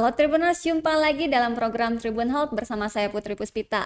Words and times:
Halo 0.00 0.16
Tribuners, 0.16 0.64
jumpa 0.64 0.96
lagi 0.96 1.28
dalam 1.28 1.52
program 1.52 2.00
Tribun 2.00 2.32
Health 2.32 2.56
bersama 2.56 2.88
saya 2.88 3.12
Putri 3.12 3.36
Puspita. 3.36 3.84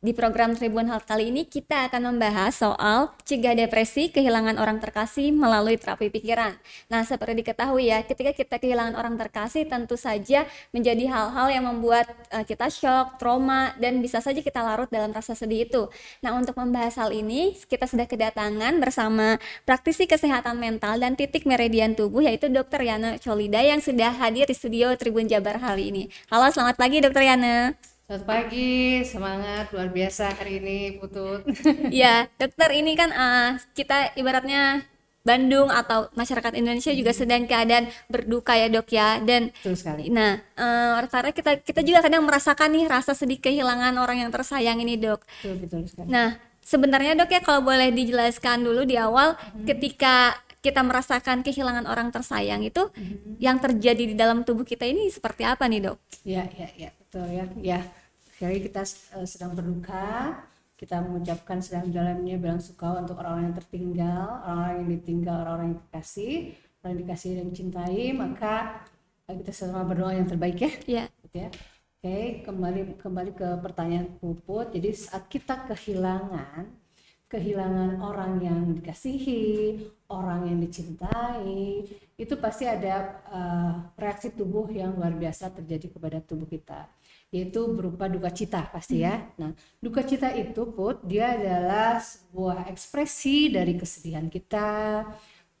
Di 0.00 0.16
program 0.16 0.56
Tribun 0.56 0.88
Health 0.88 1.04
kali 1.04 1.28
ini 1.28 1.44
kita 1.44 1.84
akan 1.92 2.16
membahas 2.16 2.56
soal 2.56 3.12
cegah 3.28 3.52
depresi, 3.52 4.08
kehilangan 4.08 4.56
orang 4.56 4.80
terkasih 4.80 5.28
melalui 5.28 5.76
terapi 5.76 6.08
pikiran. 6.08 6.56
Nah, 6.88 7.04
seperti 7.04 7.44
diketahui 7.44 7.92
ya, 7.92 8.00
ketika 8.00 8.32
kita 8.32 8.56
kehilangan 8.56 8.96
orang 8.96 9.20
terkasih 9.20 9.68
tentu 9.68 10.00
saja 10.00 10.48
menjadi 10.72 11.04
hal-hal 11.04 11.52
yang 11.52 11.68
membuat 11.68 12.08
uh, 12.32 12.40
kita 12.48 12.72
shock, 12.72 13.20
trauma, 13.20 13.76
dan 13.76 14.00
bisa 14.00 14.24
saja 14.24 14.40
kita 14.40 14.64
larut 14.64 14.88
dalam 14.88 15.12
rasa 15.12 15.36
sedih 15.36 15.68
itu. 15.68 15.92
Nah, 16.24 16.32
untuk 16.32 16.56
membahas 16.56 16.96
hal 16.96 17.12
ini, 17.12 17.60
kita 17.68 17.84
sudah 17.84 18.08
kedatangan 18.08 18.80
bersama 18.80 19.36
praktisi 19.68 20.08
kesehatan 20.08 20.56
mental 20.56 20.96
dan 20.96 21.12
titik 21.12 21.44
meridian 21.44 21.92
tubuh 21.92 22.24
yaitu 22.24 22.48
Dr. 22.48 22.88
Yana 22.88 23.20
Cholida 23.20 23.60
yang 23.60 23.84
sudah 23.84 24.16
hadir 24.16 24.48
di 24.48 24.56
studio 24.56 24.96
Tribun 24.96 25.28
Jabar 25.28 25.60
hari 25.60 25.92
ini. 25.92 26.08
Halo, 26.32 26.48
selamat 26.48 26.80
pagi 26.80 27.04
Dr. 27.04 27.20
Yana. 27.20 27.89
Selamat 28.10 28.26
pagi, 28.26 29.06
semangat 29.06 29.70
luar 29.70 29.86
biasa 29.94 30.34
hari 30.34 30.58
ini 30.58 30.98
Putut. 30.98 31.46
ya, 31.94 32.26
dokter 32.42 32.74
ini 32.74 32.98
kan 32.98 33.14
uh, 33.14 33.54
kita 33.70 34.18
ibaratnya 34.18 34.82
Bandung 35.22 35.70
atau 35.70 36.10
masyarakat 36.18 36.58
Indonesia 36.58 36.90
juga 36.90 37.14
sedang 37.14 37.46
keadaan 37.46 37.86
berduka 38.10 38.58
ya 38.58 38.66
dok 38.66 38.90
ya 38.90 39.22
dan 39.22 39.54
betul 39.54 39.78
sekali. 39.78 40.10
Nah, 40.10 40.42
uh, 40.58 41.06
karena 41.06 41.30
kita 41.30 41.62
kita 41.62 41.86
juga 41.86 42.02
kadang 42.02 42.26
merasakan 42.26 42.82
nih 42.82 42.90
rasa 42.90 43.14
sedih 43.14 43.38
kehilangan 43.38 43.94
orang 43.94 44.26
yang 44.26 44.34
tersayang 44.34 44.82
ini 44.82 44.98
dok. 44.98 45.22
Betul 45.22 45.62
betul 45.62 45.80
sekali. 45.86 46.10
Nah, 46.10 46.34
sebenarnya 46.66 47.14
dok 47.14 47.30
ya 47.30 47.38
kalau 47.46 47.62
boleh 47.62 47.94
dijelaskan 47.94 48.66
dulu 48.66 48.90
di 48.90 48.98
awal 48.98 49.38
hmm. 49.38 49.70
ketika 49.70 50.34
kita 50.58 50.82
merasakan 50.82 51.46
kehilangan 51.46 51.86
orang 51.86 52.10
tersayang 52.10 52.66
itu 52.66 52.90
hmm. 52.90 53.38
yang 53.38 53.62
terjadi 53.62 54.02
di 54.02 54.18
dalam 54.18 54.42
tubuh 54.42 54.66
kita 54.66 54.82
ini 54.82 55.06
seperti 55.14 55.46
apa 55.46 55.70
nih 55.70 55.94
dok? 55.94 56.02
Ya 56.26 56.42
ya 56.58 56.66
ya 56.74 56.90
betul 56.98 57.30
ya 57.30 57.46
ya 57.62 57.99
Sekali 58.40 58.56
kita 58.64 58.80
uh, 59.20 59.28
sedang 59.28 59.52
berduka, 59.52 60.32
kita 60.80 60.96
mengucapkan 61.04 61.60
sedang 61.60 61.92
dalamnya 61.92 62.40
bilang 62.40 62.56
suka 62.56 62.96
untuk 62.96 63.20
orang-orang 63.20 63.52
yang 63.52 63.58
tertinggal, 63.60 64.24
orang-orang 64.48 64.76
yang 64.80 64.90
ditinggal, 64.96 65.36
orang-orang 65.44 65.66
yang 65.68 65.80
dikasih, 65.84 66.34
orang 66.80 66.88
yang 66.88 67.00
dikasih 67.04 67.30
dan 67.36 67.46
dicintai, 67.52 68.04
maka 68.16 68.54
uh, 69.28 69.36
kita 69.36 69.52
sama 69.52 69.84
berdoa 69.84 70.16
yang 70.16 70.24
terbaik 70.24 70.56
ya. 70.56 70.72
Iya. 70.88 71.04
Gitu 71.20 71.36
ya. 71.36 71.48
Oke, 72.00 72.16
kembali 72.48 72.80
kembali 72.96 73.30
ke 73.36 73.48
pertanyaan 73.60 74.08
Puput. 74.16 74.72
Jadi 74.72 74.88
saat 74.96 75.28
kita 75.28 75.68
kehilangan 75.68 76.64
kehilangan 77.30 78.02
orang 78.02 78.42
yang 78.42 78.74
dikasihi, 78.74 79.78
orang 80.10 80.50
yang 80.50 80.58
dicintai, 80.58 81.86
itu 82.18 82.34
pasti 82.36 82.66
ada 82.66 83.22
uh, 83.30 83.72
reaksi 83.94 84.34
tubuh 84.34 84.66
yang 84.68 84.98
luar 84.98 85.14
biasa 85.14 85.54
terjadi 85.54 85.94
kepada 85.94 86.18
tubuh 86.18 86.50
kita 86.50 86.90
yaitu 87.30 87.62
berupa 87.70 88.10
duka 88.10 88.26
cita 88.34 88.66
pasti 88.74 89.06
ya. 89.06 89.14
Hmm. 89.14 89.30
Nah, 89.38 89.50
duka 89.78 90.02
cita 90.02 90.34
itu 90.34 90.66
put 90.74 90.98
dia 91.06 91.38
adalah 91.38 92.02
sebuah 92.02 92.66
ekspresi 92.66 93.54
dari 93.54 93.78
kesedihan 93.78 94.26
kita, 94.26 95.06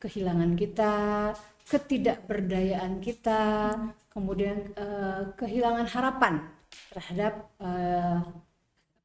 kehilangan 0.02 0.58
kita, 0.58 0.94
ketidakberdayaan 1.70 2.98
kita, 2.98 3.42
kemudian 4.10 4.74
uh, 4.74 5.30
kehilangan 5.38 5.86
harapan 5.86 6.34
terhadap 6.90 7.46
uh, 7.62 8.26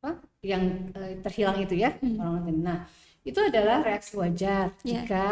apa 0.06 0.22
yang 0.45 0.94
uh, 0.94 1.17
terhilang 1.25 1.58
itu 1.58 1.81
ya 1.81 1.98
hmm. 1.98 2.22
orang. 2.22 2.45
Nah, 2.61 2.80
itu 3.25 3.42
adalah 3.42 3.81
reaksi 3.81 4.14
wajar 4.22 4.78
yeah. 4.86 5.02
jika 5.02 5.28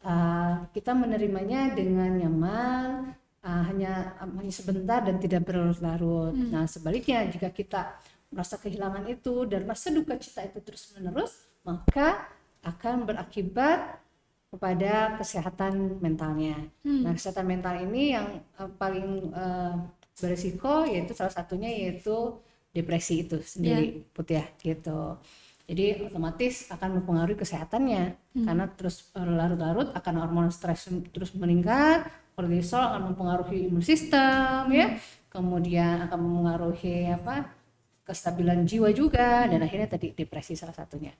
uh, 0.00 0.64
kita 0.72 0.96
menerimanya 0.96 1.76
dengan 1.76 2.16
nyaman, 2.16 3.12
uh, 3.44 3.62
hanya 3.68 4.16
hanya 4.16 4.54
sebentar 4.54 5.04
dan 5.04 5.20
tidak 5.20 5.44
berlarut-larut. 5.44 6.32
Hmm. 6.32 6.48
Nah, 6.48 6.64
sebaliknya 6.64 7.28
jika 7.28 7.52
kita 7.52 8.00
merasa 8.32 8.56
kehilangan 8.56 9.04
itu 9.12 9.44
dan 9.44 9.68
merasa 9.68 9.92
duka 9.92 10.16
cita 10.16 10.40
itu 10.48 10.64
terus-menerus, 10.64 11.44
maka 11.68 12.32
akan 12.64 13.04
berakibat 13.04 14.00
kepada 14.48 15.20
kesehatan 15.20 16.00
mentalnya. 16.00 16.56
Hmm. 16.80 17.04
Nah, 17.04 17.12
kesehatan 17.12 17.44
mental 17.44 17.76
ini 17.84 18.16
yang 18.16 18.40
uh, 18.56 18.72
paling 18.80 19.28
uh, 19.36 19.76
berisiko 20.16 20.88
yaitu 20.88 21.12
salah 21.12 21.30
satunya 21.30 21.68
yaitu 21.68 22.40
depresi 22.72 23.26
itu 23.26 23.40
sendiri, 23.42 24.04
yeah. 24.04 24.12
putih 24.14 24.36
ya, 24.40 24.44
gitu. 24.60 25.18
Jadi 25.68 26.08
otomatis 26.08 26.72
akan 26.72 27.00
mempengaruhi 27.00 27.36
kesehatannya 27.36 28.16
hmm. 28.36 28.46
karena 28.48 28.64
terus 28.72 29.12
larut-larut 29.12 29.92
akan 29.92 30.14
hormon 30.16 30.48
stres 30.48 30.88
terus 31.12 31.36
meningkat, 31.36 32.08
kortisol 32.38 32.78
akan 32.78 33.02
mempengaruhi 33.10 33.66
imun 33.66 33.82
sistem 33.82 34.70
ya 34.70 34.94
kemudian 35.26 36.06
akan 36.06 36.18
mempengaruhi 36.22 37.10
apa 37.10 37.50
kestabilan 38.06 38.62
jiwa 38.62 38.94
juga 38.94 39.50
dan 39.50 39.58
akhirnya 39.58 39.90
tadi 39.90 40.14
depresi 40.14 40.54
salah 40.54 40.78
satunya 40.78 41.10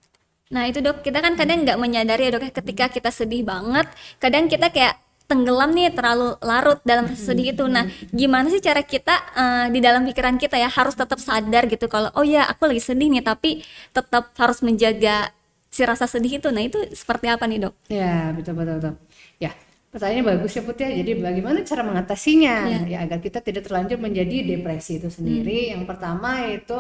nah 0.54 0.62
itu 0.70 0.78
dok 0.78 1.03
kita 1.03 1.19
kan 1.19 1.34
kadang 1.34 1.66
nggak 1.66 1.75
menyadari 1.75 2.31
ya 2.31 2.38
dok 2.38 2.47
ya, 2.47 2.53
ketika 2.54 2.84
kita 2.94 3.10
sedih 3.10 3.42
banget 3.42 3.91
kadang 4.22 4.47
kita 4.47 4.70
kayak 4.70 4.94
tenggelam 5.28 5.76
nih 5.76 5.92
terlalu 5.92 6.40
larut 6.40 6.80
dalam 6.88 7.12
sedih 7.12 7.52
itu. 7.52 7.68
Nah, 7.68 7.84
gimana 8.10 8.48
sih 8.48 8.64
cara 8.64 8.80
kita 8.80 9.14
uh, 9.36 9.66
di 9.68 9.78
dalam 9.84 10.08
pikiran 10.08 10.40
kita 10.40 10.56
ya 10.56 10.72
harus 10.72 10.96
tetap 10.96 11.20
sadar 11.20 11.68
gitu 11.68 11.84
kalau 11.86 12.08
oh 12.16 12.24
ya 12.24 12.48
aku 12.48 12.64
lagi 12.64 12.80
sedih 12.80 13.12
nih 13.12 13.20
tapi 13.20 13.60
tetap 13.92 14.32
harus 14.40 14.64
menjaga 14.64 15.30
si 15.68 15.84
rasa 15.84 16.08
sedih 16.08 16.40
itu. 16.40 16.48
Nah, 16.48 16.64
itu 16.64 16.80
seperti 16.96 17.28
apa 17.28 17.44
nih, 17.44 17.68
Dok? 17.68 17.74
Ya, 17.92 18.32
betul 18.32 18.56
betul 18.56 18.74
betul. 18.80 18.94
Ya, 19.36 19.52
pertanyaannya 19.92 20.24
bagus 20.24 20.52
ya 20.56 20.62
Putih 20.64 20.84
ya. 20.88 20.92
Jadi 21.04 21.12
bagaimana 21.20 21.58
cara 21.60 21.82
mengatasinya 21.84 22.56
yeah. 22.64 22.82
ya 22.88 22.98
agar 23.04 23.20
kita 23.20 23.44
tidak 23.44 23.68
terlanjur 23.68 24.00
menjadi 24.00 24.36
depresi 24.48 24.96
itu 24.96 25.12
sendiri. 25.12 25.68
Hmm. 25.68 25.70
Yang 25.76 25.82
pertama 25.84 26.30
itu 26.48 26.78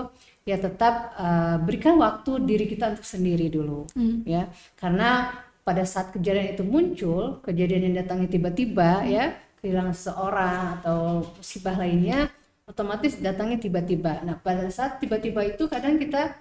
ya 0.48 0.56
tetap 0.56 1.12
uh, 1.20 1.60
berikan 1.60 2.00
waktu 2.00 2.40
diri 2.48 2.64
kita 2.64 2.96
untuk 2.96 3.04
sendiri 3.04 3.52
dulu 3.52 3.84
hmm. 3.92 4.24
ya. 4.24 4.48
Karena 4.80 5.36
pada 5.68 5.84
saat 5.84 6.08
kejadian 6.16 6.56
itu 6.56 6.64
muncul, 6.64 7.44
kejadian 7.44 7.92
yang 7.92 7.94
datangnya 8.00 8.32
tiba-tiba 8.32 9.04
ya, 9.04 9.36
kehilangan 9.60 9.92
seseorang 9.92 10.80
atau 10.80 11.28
musibah 11.36 11.76
lainnya 11.76 12.32
otomatis 12.64 13.20
datangnya 13.20 13.60
tiba-tiba. 13.60 14.24
Nah, 14.24 14.40
pada 14.40 14.64
saat 14.72 14.96
tiba-tiba 14.96 15.44
itu 15.44 15.68
kadang 15.68 16.00
kita 16.00 16.32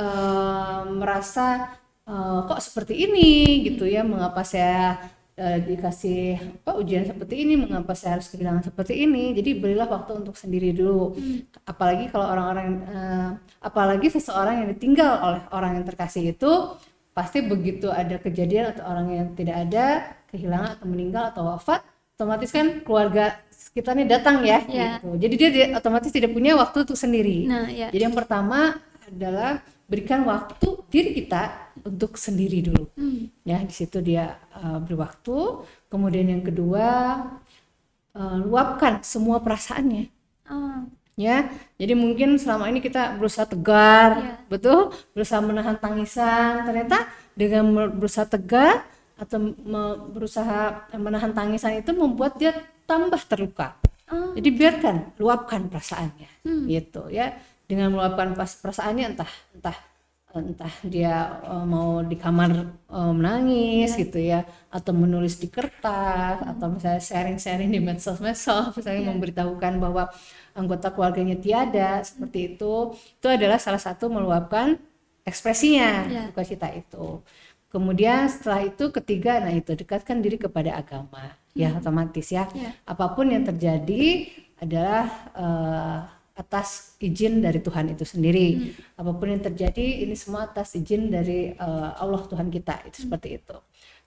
uh, 0.00 0.88
merasa 0.88 1.76
uh, 2.08 2.48
kok 2.48 2.64
seperti 2.64 3.04
ini 3.04 3.68
gitu 3.68 3.84
ya, 3.84 4.00
mengapa 4.00 4.40
saya 4.48 4.96
uh, 5.36 5.58
dikasih 5.60 6.40
apa 6.64 6.76
ujian 6.80 7.04
seperti 7.04 7.44
ini 7.44 7.60
mengapa 7.60 7.96
saya 7.96 8.16
harus 8.20 8.28
kehilangan 8.28 8.64
seperti 8.68 9.08
ini 9.08 9.32
jadi 9.32 9.56
berilah 9.56 9.88
waktu 9.88 10.24
untuk 10.24 10.36
sendiri 10.36 10.76
dulu 10.76 11.16
hmm. 11.16 11.64
apalagi 11.64 12.12
kalau 12.12 12.28
orang-orang 12.28 12.68
uh, 12.84 13.30
apalagi 13.64 14.12
seseorang 14.12 14.64
yang 14.64 14.68
ditinggal 14.76 15.12
oleh 15.20 15.42
orang 15.52 15.80
yang 15.80 15.84
terkasih 15.88 16.36
itu 16.36 16.52
pasti 17.10 17.42
begitu 17.42 17.90
ada 17.90 18.16
kejadian 18.16 18.76
atau 18.76 18.84
orang 18.86 19.08
yang 19.10 19.28
tidak 19.34 19.56
ada 19.68 19.86
kehilangan 20.30 20.78
atau 20.78 20.86
meninggal 20.86 21.24
atau 21.34 21.42
wafat 21.50 21.80
otomatis 22.14 22.50
kan 22.52 22.84
keluarga 22.84 23.40
kita 23.74 23.96
nih 23.96 24.06
datang 24.06 24.44
ya 24.44 24.62
yeah. 24.68 24.96
gitu. 25.00 25.16
jadi 25.16 25.34
dia, 25.36 25.50
dia 25.50 25.66
otomatis 25.76 26.12
tidak 26.12 26.30
punya 26.30 26.54
waktu 26.54 26.86
untuk 26.86 26.98
sendiri 26.98 27.48
nah, 27.50 27.66
yeah. 27.66 27.90
jadi 27.90 28.08
yang 28.10 28.16
pertama 28.16 28.78
adalah 29.04 29.58
berikan 29.90 30.22
waktu 30.22 30.68
diri 30.86 31.10
kita 31.18 31.74
untuk 31.82 32.14
sendiri 32.14 32.62
dulu 32.62 32.94
hmm. 32.94 33.42
ya 33.42 33.58
di 33.58 33.74
situ 33.74 33.98
dia 33.98 34.38
uh, 34.54 34.78
beri 34.78 34.94
waktu 34.94 35.66
kemudian 35.90 36.30
yang 36.30 36.44
kedua 36.46 36.86
uh, 38.14 38.36
luapkan 38.42 39.02
semua 39.02 39.38
perasaannya. 39.42 40.10
Ya 41.18 41.50
jadi 41.76 41.94
mungkin 41.98 42.38
selama 42.38 42.70
ini 42.70 42.78
kita 42.82 43.18
berusaha 43.18 43.46
tegar 43.48 44.10
yeah. 44.18 44.36
betul 44.46 44.94
berusaha 45.12 45.40
menahan 45.42 45.76
tangisan 45.76 46.64
ternyata 46.64 47.10
dengan 47.34 47.66
berusaha 47.96 48.26
tegar 48.26 48.86
atau 49.20 49.52
berusaha 50.10 50.88
menahan 50.96 51.36
tangisan 51.36 51.76
itu 51.76 51.92
membuat 51.92 52.40
dia 52.40 52.56
tambah 52.88 53.20
terluka 53.28 53.76
oh. 54.08 54.32
jadi 54.32 54.48
biarkan 54.48 54.96
luapkan 55.20 55.68
perasaannya 55.68 56.28
hmm. 56.46 56.64
gitu 56.72 57.12
ya 57.12 57.36
dengan 57.68 57.92
meluapkan 57.94 58.32
perasaannya 58.34 59.14
entah 59.14 59.30
entah 59.54 59.78
entah 60.30 60.70
dia 60.86 61.42
uh, 61.42 61.66
mau 61.66 62.06
di 62.06 62.14
kamar 62.14 62.70
uh, 62.86 63.10
menangis 63.10 63.94
yeah. 63.94 64.00
gitu 64.06 64.18
ya 64.18 64.40
atau 64.70 64.94
menulis 64.94 65.42
di 65.42 65.50
kertas 65.50 66.38
hmm. 66.38 66.50
atau 66.54 66.66
misalnya 66.70 67.02
sharing-sharing 67.02 67.70
di 67.70 67.82
medsos-medsos 67.82 68.78
misalnya 68.78 69.02
yeah. 69.04 69.10
memberitahukan 69.10 69.72
bahwa 69.82 70.06
anggota 70.60 70.92
keluarganya 70.92 71.40
tiada 71.40 72.04
seperti 72.04 72.54
itu 72.56 72.94
itu 72.94 73.26
adalah 73.26 73.56
salah 73.56 73.80
satu 73.80 74.12
meluapkan 74.12 74.76
ekspresinya 75.24 75.90
yeah. 76.06 76.24
duka 76.28 76.44
cita 76.44 76.68
itu 76.70 77.24
kemudian 77.72 78.28
setelah 78.28 78.68
itu 78.68 78.92
ketiga 78.92 79.40
nah 79.40 79.52
itu 79.56 79.72
dekatkan 79.72 80.20
diri 80.20 80.36
kepada 80.36 80.76
agama 80.76 81.32
ya, 81.56 81.72
hmm. 81.72 81.76
ya 81.76 81.80
otomatis 81.80 82.26
ya 82.28 82.44
yeah. 82.52 82.72
apa 82.84 83.16
pun 83.16 83.32
yang 83.32 83.42
terjadi 83.48 84.28
adalah 84.60 85.08
uh, 85.32 86.00
atas 86.40 86.96
izin 86.96 87.44
dari 87.44 87.60
Tuhan 87.60 87.92
itu 87.92 88.04
sendiri. 88.08 88.48
Hmm. 88.56 89.04
Apa 89.04 89.12
pun 89.12 89.28
yang 89.28 89.44
terjadi 89.44 90.04
ini 90.04 90.16
semua 90.16 90.48
atas 90.48 90.72
izin 90.72 91.12
dari 91.12 91.52
uh, 91.52 91.96
Allah 92.00 92.24
Tuhan 92.24 92.48
kita 92.48 92.88
itu 92.88 92.96
hmm. 93.00 93.04
seperti 93.08 93.28
itu. 93.36 93.56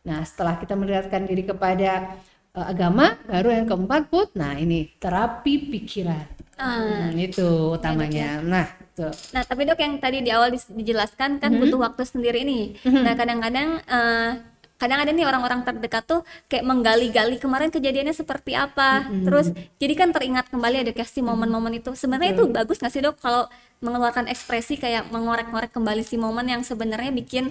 Nah, 0.04 0.20
setelah 0.26 0.60
kita 0.60 0.76
melihatkan 0.76 1.24
diri 1.24 1.48
kepada 1.48 2.20
eh, 2.52 2.66
agama, 2.68 3.16
baru 3.24 3.56
yang 3.56 3.66
keempat 3.72 4.12
put. 4.12 4.36
Nah 4.36 4.60
ini 4.60 4.92
terapi 5.00 5.72
pikiran. 5.72 6.43
Ah. 6.58 7.10
Hmm, 7.10 7.18
itu 7.18 7.74
utamanya. 7.74 8.40
Nah 8.46 8.68
itu. 8.78 9.08
Nah, 9.34 9.42
tapi 9.42 9.66
dok 9.66 9.80
yang 9.82 9.98
tadi 9.98 10.22
di 10.22 10.30
awal 10.30 10.54
dijelaskan 10.54 11.42
kan 11.42 11.50
Mhm. 11.50 11.60
butuh 11.66 11.80
waktu 11.82 12.04
sendiri 12.06 12.46
nih. 12.46 12.78
Nah, 12.86 13.14
kadang-kadang 13.18 13.82
eh, 13.82 14.30
kadang 14.78 15.00
ada 15.00 15.12
nih 15.16 15.26
orang-orang 15.26 15.64
terdekat 15.64 16.04
tuh 16.04 16.22
kayak 16.52 16.68
menggali-gali 16.68 17.40
kemarin 17.40 17.72
kejadiannya 17.72 18.14
seperti 18.14 18.54
apa. 18.54 19.08
Mhm. 19.08 19.26
Terus 19.26 19.48
jadi 19.80 19.94
kan 19.96 20.12
teringat 20.12 20.52
kembali 20.52 20.84
ada 20.84 20.92
si 21.08 21.24
momen-momen 21.24 21.80
itu. 21.80 21.96
Sebenarnya 21.96 22.36
itu 22.38 22.46
bagus 22.52 22.78
nggak 22.84 22.94
sih 22.94 23.02
dok 23.02 23.18
kalau 23.18 23.48
mengeluarkan 23.80 24.28
ekspresi 24.30 24.78
kayak 24.78 25.10
mengorek-ngorek 25.10 25.72
kembali 25.74 26.04
si 26.06 26.16
momen 26.20 26.48
yang 26.48 26.62
sebenarnya 26.62 27.12
bikin 27.12 27.50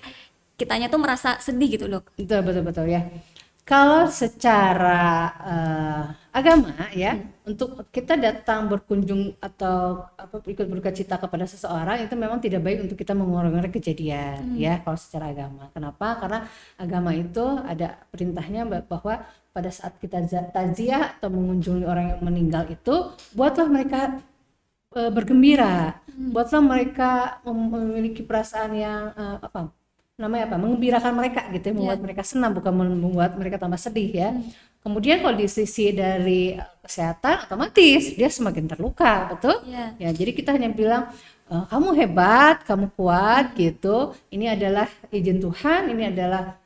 kitanya 0.61 0.87
tuh 0.87 1.01
merasa 1.01 1.41
sedih 1.43 1.75
gitu 1.81 1.89
dok. 1.89 2.05
Betul 2.15 2.41
betul 2.45 2.63
betul 2.63 2.87
ya. 2.87 3.03
Kalau 3.63 4.11
secara 4.11 5.31
eh, 5.39 6.03
agama 6.35 6.75
ya, 6.99 7.15
untuk 7.47 7.87
kita 7.95 8.19
datang 8.19 8.67
berkunjung 8.67 9.39
atau 9.39 10.03
apa 10.19 10.43
ikut 10.51 10.67
berduka 10.67 10.91
cita 10.91 11.15
kepada 11.15 11.47
seseorang 11.47 12.03
itu 12.03 12.15
memang 12.19 12.43
tidak 12.43 12.59
baik 12.67 12.83
untuk 12.91 12.99
kita 12.99 13.15
mengorek 13.15 13.71
kejadian 13.79 14.51
ya 14.59 14.83
kalau 14.83 14.99
secara 14.99 15.31
agama. 15.31 15.71
Kenapa? 15.71 16.19
Karena 16.19 16.39
agama 16.75 17.15
itu 17.15 17.45
ada 17.63 18.03
perintahnya 18.11 18.67
bah- 18.67 18.83
bahwa 18.91 19.23
pada 19.55 19.71
saat 19.71 19.95
kita 20.03 20.27
takziah 20.51 21.15
atau 21.23 21.31
mengunjungi 21.31 21.87
orang 21.87 22.19
yang 22.19 22.21
meninggal 22.27 22.67
itu 22.67 23.15
buatlah 23.39 23.71
mereka 23.71 24.19
eh, 24.97 25.11
bergembira, 25.13 26.01
buatlah 26.35 26.63
mereka 26.63 27.11
mem- 27.47 27.71
memiliki 27.73 28.23
perasaan 28.27 28.73
yang 28.77 29.03
eh, 29.17 29.37
apa 29.47 29.71
namanya 30.21 30.45
apa 30.53 30.57
mengembirakan 30.61 31.13
mereka 31.17 31.41
gitu 31.51 31.73
ya, 31.73 31.75
membuat 31.75 32.01
mereka 32.05 32.23
senang 32.23 32.53
bukan 32.53 32.73
membuat 32.73 33.33
mereka 33.35 33.57
tambah 33.57 33.81
sedih 33.81 34.11
ya. 34.13 34.29
Kemudian 34.83 35.23
kalau 35.23 35.39
di 35.39 35.47
sisi 35.47 35.95
dari 35.95 36.59
eh, 36.59 36.69
kesehatan 36.85 37.47
otomatis 37.49 38.13
dia 38.19 38.29
semakin 38.29 38.67
terluka, 38.67 39.31
betul? 39.33 39.63
Iya. 39.65 39.95
Ya, 39.97 40.11
jadi 40.11 40.31
kita 40.35 40.53
hanya 40.53 40.69
bilang 40.75 41.09
"Eh, 41.49 41.65
kamu 41.71 41.89
hebat, 41.97 42.67
kamu 42.67 42.93
kuat 42.93 43.57
gitu. 43.57 44.13
Ini 44.29 44.59
adalah 44.59 44.89
izin 45.09 45.39
Tuhan, 45.41 45.89
ini 45.93 46.13
adalah 46.13 46.59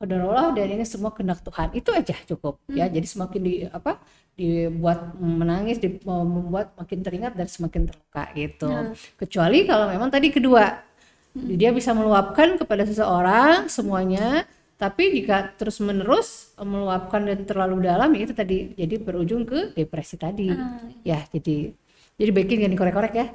qadarullah 0.00 0.56
dan 0.56 0.66
ini 0.80 0.84
semua 0.88 1.12
kehendak 1.12 1.40
Tuhan. 1.44 1.68
Itu 1.76 1.92
aja 1.92 2.16
cukup 2.28 2.60
ya. 2.72 2.88
Jadi 2.88 3.06
semakin 3.06 3.40
di 3.40 3.54
apa? 3.68 4.00
dibuat 4.40 5.20
menangis, 5.20 5.76
di, 5.76 6.00
membuat 6.00 6.72
makin 6.80 7.04
teringat 7.04 7.36
dan 7.36 7.44
semakin 7.44 7.92
terluka 7.92 8.24
gitu. 8.32 8.72
Kecuali 9.20 9.68
kalau 9.68 9.92
memang 9.92 10.08
tadi 10.08 10.32
kedua 10.32 10.80
dia 11.34 11.70
bisa 11.70 11.94
meluapkan 11.94 12.58
kepada 12.58 12.82
seseorang 12.82 13.70
semuanya, 13.70 14.44
tapi 14.80 15.12
jika 15.14 15.54
terus-menerus 15.54 16.56
meluapkan 16.58 17.22
dan 17.22 17.44
terlalu 17.46 17.86
dalam 17.86 18.10
ya 18.16 18.24
itu 18.26 18.34
tadi 18.34 18.72
jadi 18.74 18.96
berujung 18.98 19.46
ke 19.46 19.76
depresi 19.76 20.16
tadi. 20.18 20.50
Ya, 21.06 21.22
jadi 21.30 21.70
jadi 22.20 22.36
baiknya 22.36 22.56
jangan 22.68 22.74
dikorek-korek 22.76 23.14
ya. 23.16 23.26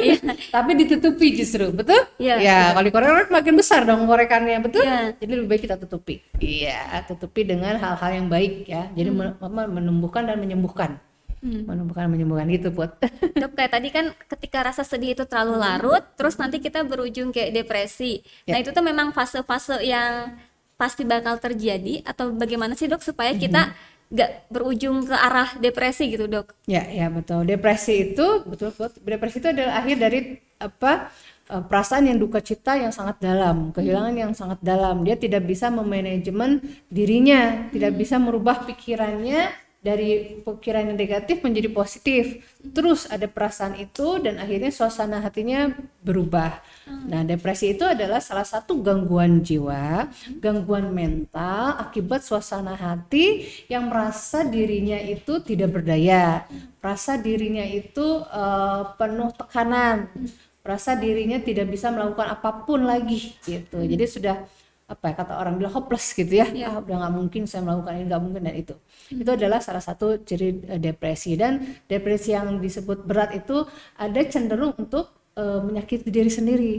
Iya. 0.00 0.16
tapi 0.56 0.70
ditutupi 0.72 1.36
justru, 1.36 1.68
betul? 1.76 2.00
Iya, 2.16 2.40
Ya, 2.40 2.58
kalau 2.72 2.88
dikorek-korek 2.88 3.28
makin 3.28 3.54
besar 3.60 3.84
dong 3.84 4.08
korekannya, 4.08 4.64
betul? 4.64 4.80
Iya. 4.80 5.12
Jadi 5.20 5.32
lebih 5.36 5.48
baik 5.52 5.62
kita 5.68 5.76
tutupi. 5.76 6.24
Iya, 6.40 7.04
tutupi 7.04 7.44
dengan 7.44 7.76
hal-hal 7.76 8.10
yang 8.16 8.32
baik 8.32 8.64
ya. 8.64 8.88
Jadi 8.96 9.12
apa, 9.44 9.68
menumbuhkan 9.68 10.24
dan 10.24 10.40
menyembuhkan. 10.40 10.96
Menumbuhkan 11.40 12.04
dan 12.04 12.12
menyembuhkan 12.12 12.46
gitu, 12.52 12.68
Put. 12.68 13.00
Dok, 13.40 13.52
kayak 13.56 13.72
tadi 13.72 13.88
kan 13.88 14.12
ketika 14.28 14.60
rasa 14.60 14.84
sedih 14.84 15.16
itu 15.16 15.24
terlalu 15.24 15.56
larut, 15.56 16.04
terus 16.20 16.36
nanti 16.36 16.60
kita 16.60 16.84
berujung 16.84 17.32
kayak 17.32 17.56
depresi. 17.56 18.20
Nah, 18.44 18.60
itu 18.60 18.76
tuh 18.76 18.84
memang 18.84 19.16
fase-fase 19.16 19.80
yang 19.80 20.36
pasti 20.80 21.04
bakal 21.04 21.36
terjadi 21.36 22.00
atau 22.08 22.32
bagaimana 22.32 22.72
sih 22.72 22.88
dok 22.88 23.04
supaya 23.04 23.36
kita 23.36 23.76
nggak 24.10 24.48
berujung 24.48 25.04
ke 25.04 25.12
arah 25.12 25.52
depresi 25.60 26.08
gitu 26.08 26.24
dok? 26.24 26.56
Ya, 26.64 26.88
ya 26.88 27.12
betul. 27.12 27.44
Depresi 27.44 28.12
itu 28.12 28.42
betul 28.44 28.72
betul. 28.72 29.00
Depresi 29.04 29.38
itu 29.38 29.48
adalah 29.52 29.80
akhir 29.80 29.96
dari 29.96 30.18
apa 30.60 31.12
eh, 31.52 31.62
perasaan 31.62 32.10
yang 32.10 32.18
duka 32.18 32.42
cita 32.42 32.74
yang 32.80 32.90
sangat 32.90 33.22
dalam, 33.22 33.70
kehilangan 33.70 34.14
yang 34.16 34.32
sangat 34.34 34.58
dalam. 34.60 35.06
Dia 35.06 35.14
tidak 35.14 35.46
bisa 35.46 35.70
memanajemen 35.70 36.58
dirinya, 36.90 37.70
tidak 37.70 37.96
bisa 37.96 38.18
merubah 38.18 38.64
pikirannya 38.66 39.69
dari 39.80 40.44
pikiran 40.44 40.92
yang 40.92 40.98
negatif 41.00 41.40
menjadi 41.40 41.72
positif. 41.72 42.44
Terus 42.60 43.08
ada 43.08 43.24
perasaan 43.24 43.80
itu 43.80 44.20
dan 44.20 44.36
akhirnya 44.36 44.68
suasana 44.68 45.24
hatinya 45.24 45.72
berubah. 46.04 46.60
Nah, 47.08 47.24
depresi 47.24 47.72
itu 47.72 47.88
adalah 47.88 48.20
salah 48.20 48.44
satu 48.44 48.84
gangguan 48.84 49.40
jiwa, 49.40 50.12
gangguan 50.36 50.92
mental 50.92 51.80
akibat 51.80 52.20
suasana 52.20 52.76
hati 52.76 53.48
yang 53.72 53.88
merasa 53.88 54.44
dirinya 54.44 55.00
itu 55.00 55.40
tidak 55.40 55.80
berdaya, 55.80 56.44
merasa 56.84 57.16
dirinya 57.16 57.64
itu 57.64 58.20
eh, 58.20 58.82
penuh 59.00 59.32
tekanan, 59.32 60.12
merasa 60.60 60.92
dirinya 60.92 61.40
tidak 61.40 61.72
bisa 61.72 61.88
melakukan 61.88 62.28
apa 62.36 62.68
pun 62.68 62.84
lagi 62.84 63.32
gitu. 63.48 63.80
Jadi 63.80 64.04
sudah 64.04 64.44
apa 64.90 65.04
ya 65.06 65.14
kata 65.22 65.32
orang 65.38 65.54
bilang 65.54 65.70
hopeless 65.70 66.10
gitu 66.18 66.42
ya, 66.42 66.46
ah 66.66 66.82
udah 66.82 66.96
nggak 67.06 67.14
mungkin 67.14 67.42
saya 67.46 67.62
melakukan 67.62 67.94
ini 67.94 68.04
nggak 68.10 68.22
mungkin 68.26 68.42
dan 68.42 68.56
itu. 68.58 68.74
Itu 69.14 69.30
adalah 69.38 69.62
salah 69.62 69.78
satu 69.78 70.18
ciri 70.26 70.66
eh, 70.66 70.80
depresi. 70.82 71.38
Dan 71.38 71.62
depresi 71.86 72.34
yang 72.34 72.58
disebut 72.58 73.06
berat 73.06 73.30
itu 73.38 73.62
ada 73.94 74.20
cenderung 74.26 74.74
untuk 74.74 75.14
eh, 75.38 75.60
menyakiti 75.62 76.10
diri 76.10 76.30
sendiri 76.30 76.74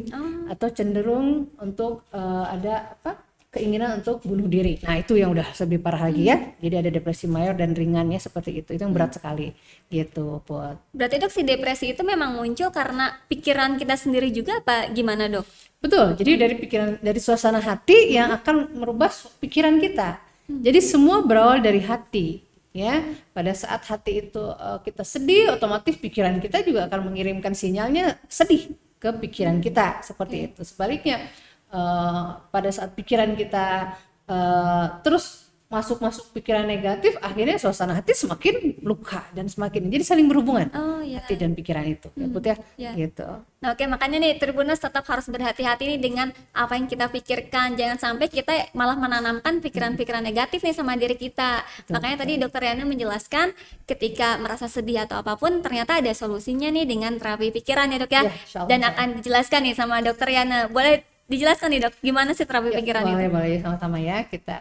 atau 0.52 0.68
cenderung 0.76 1.56
untuk 1.64 2.04
eh, 2.12 2.46
ada 2.52 3.00
apa 3.00 3.31
keinginan 3.52 4.00
untuk 4.00 4.24
bunuh 4.24 4.48
diri. 4.48 4.80
Nah 4.80 4.96
itu 4.96 5.20
yang 5.20 5.36
udah 5.36 5.44
lebih 5.52 5.84
parah 5.84 6.08
lagi 6.08 6.32
ya. 6.32 6.56
Jadi 6.64 6.76
ada 6.80 6.90
depresi 6.90 7.28
mayor 7.28 7.54
dan 7.60 7.76
ringannya 7.76 8.16
seperti 8.16 8.64
itu. 8.64 8.72
Itu 8.72 8.88
yang 8.88 8.96
berat 8.96 9.20
sekali 9.20 9.52
gitu, 9.92 10.40
Put. 10.48 10.80
Berarti 10.96 11.20
dok 11.20 11.32
si 11.36 11.44
depresi 11.44 11.92
itu 11.92 12.02
memang 12.02 12.32
muncul 12.32 12.72
karena 12.72 13.12
pikiran 13.28 13.76
kita 13.76 14.00
sendiri 14.00 14.32
juga 14.32 14.64
apa 14.64 14.88
gimana 14.96 15.28
dok? 15.28 15.44
Betul. 15.84 16.16
Jadi 16.16 16.32
dari 16.40 16.56
pikiran 16.56 17.04
dari 17.04 17.20
suasana 17.20 17.60
hati 17.60 18.16
yang 18.16 18.32
akan 18.32 18.72
merubah 18.72 19.12
pikiran 19.44 19.84
kita. 19.84 20.24
Jadi 20.48 20.80
semua 20.80 21.24
berawal 21.24 21.64
dari 21.64 21.80
hati, 21.84 22.44
ya. 22.72 23.04
Pada 23.36 23.52
saat 23.52 23.84
hati 23.84 24.32
itu 24.32 24.44
eh, 24.52 24.80
kita 24.84 25.04
sedih, 25.04 25.60
otomatis 25.60 25.96
pikiran 26.00 26.40
kita 26.40 26.64
juga 26.64 26.88
akan 26.88 27.12
mengirimkan 27.12 27.52
sinyalnya 27.52 28.16
sedih 28.32 28.72
ke 29.02 29.10
pikiran 29.10 29.60
kita 29.60 30.06
seperti 30.06 30.54
itu. 30.54 30.62
Sebaliknya 30.62 31.26
eh, 31.72 32.24
pada 32.52 32.70
saat 32.70 32.92
pikiran 32.94 33.34
kita 33.34 33.96
eh, 34.28 34.86
terus 35.02 35.52
masuk-masuk 35.72 36.36
pikiran 36.36 36.68
negatif, 36.68 37.16
akhirnya 37.24 37.56
suasana 37.56 37.96
hati 37.96 38.12
semakin 38.12 38.84
luka 38.84 39.24
dan 39.32 39.48
semakin 39.48 39.88
jadi 39.88 40.04
saling 40.04 40.28
berhubungan 40.28 40.68
Oh 40.76 41.00
ya. 41.00 41.24
hati 41.24 41.40
dan 41.40 41.56
pikiran 41.56 41.88
itu, 41.88 42.12
ya 42.12 42.28
Put 42.28 42.44
ya, 42.44 42.56
ya. 42.76 42.92
gitu. 42.92 43.24
Nah, 43.64 43.72
oke 43.72 43.80
makanya 43.88 44.20
nih 44.20 44.36
Tribuners 44.36 44.84
tetap 44.84 45.08
harus 45.08 45.32
berhati-hati 45.32 45.96
nih 45.96 46.00
dengan 46.04 46.28
apa 46.52 46.76
yang 46.76 46.92
kita 46.92 47.08
pikirkan. 47.08 47.80
Jangan 47.80 48.04
sampai 48.04 48.28
kita 48.28 48.68
malah 48.76 49.00
menanamkan 49.00 49.64
pikiran-pikiran 49.64 50.20
negatif 50.20 50.60
nih 50.60 50.76
sama 50.76 51.00
diri 51.00 51.16
kita. 51.16 51.64
makanya 51.88 52.28
tadi 52.28 52.36
Dokter 52.36 52.68
Yana 52.68 52.84
menjelaskan 52.84 53.56
ketika 53.88 54.44
merasa 54.44 54.68
sedih 54.68 55.08
atau 55.08 55.24
apa 55.24 55.40
pun 55.40 55.64
ternyata 55.64 56.04
ada 56.04 56.12
solusinya 56.12 56.68
nih 56.68 56.84
dengan 56.84 57.16
terapi 57.16 57.48
pikiran 57.56 57.96
ya 57.96 57.98
dok 58.04 58.12
ya. 58.12 58.24
Ya. 58.28 58.68
Dan 58.68 58.84
akan 58.84 59.24
dijelaskan 59.24 59.64
nih 59.72 59.76
sama 59.80 60.04
Dokter 60.04 60.28
Yana. 60.36 60.68
Boleh 60.68 61.08
dijelaskan 61.32 61.68
nih 61.74 61.80
dok. 61.88 61.94
Gimana 62.08 62.32
sih 62.38 62.46
terapi 62.50 62.70
pikiran 62.80 63.04
itu? 63.08 63.28
boleh. 63.28 63.28
Boleh 63.32 63.58
sama-sama 63.64 63.98
ya 64.00 64.18
kita. 64.28 64.58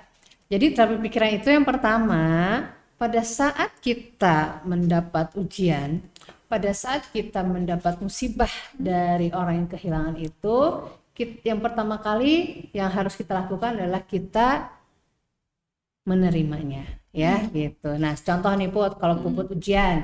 Jadi 0.50 0.66
terapi 0.74 0.96
pikiran 1.06 1.30
itu 1.38 1.48
yang 1.50 1.66
pertama 1.66 2.24
pada 2.98 3.22
saat 3.24 3.70
kita 3.80 4.60
mendapat 4.66 5.32
ujian 5.38 6.02
pada 6.50 6.74
saat 6.74 7.06
kita 7.14 7.46
mendapat 7.46 8.02
musibah 8.02 8.50
dari 8.74 9.30
orang 9.30 9.64
yang 9.64 9.68
kehilangan 9.70 10.16
itu 10.18 10.56
kit- 11.14 11.40
yang 11.46 11.62
pertama 11.62 12.02
kali 12.02 12.66
yang 12.74 12.90
harus 12.90 13.14
kita 13.14 13.32
lakukan 13.38 13.78
adalah 13.78 14.02
kita 14.02 14.66
menerimanya 16.08 16.82
ya 17.12 17.34
gitu. 17.52 17.90
Nah 18.02 18.12
contoh 18.16 18.52
nih 18.56 18.70
Put 18.74 18.92
kalau 19.00 19.16
Puput 19.22 19.46
ujian 19.54 19.96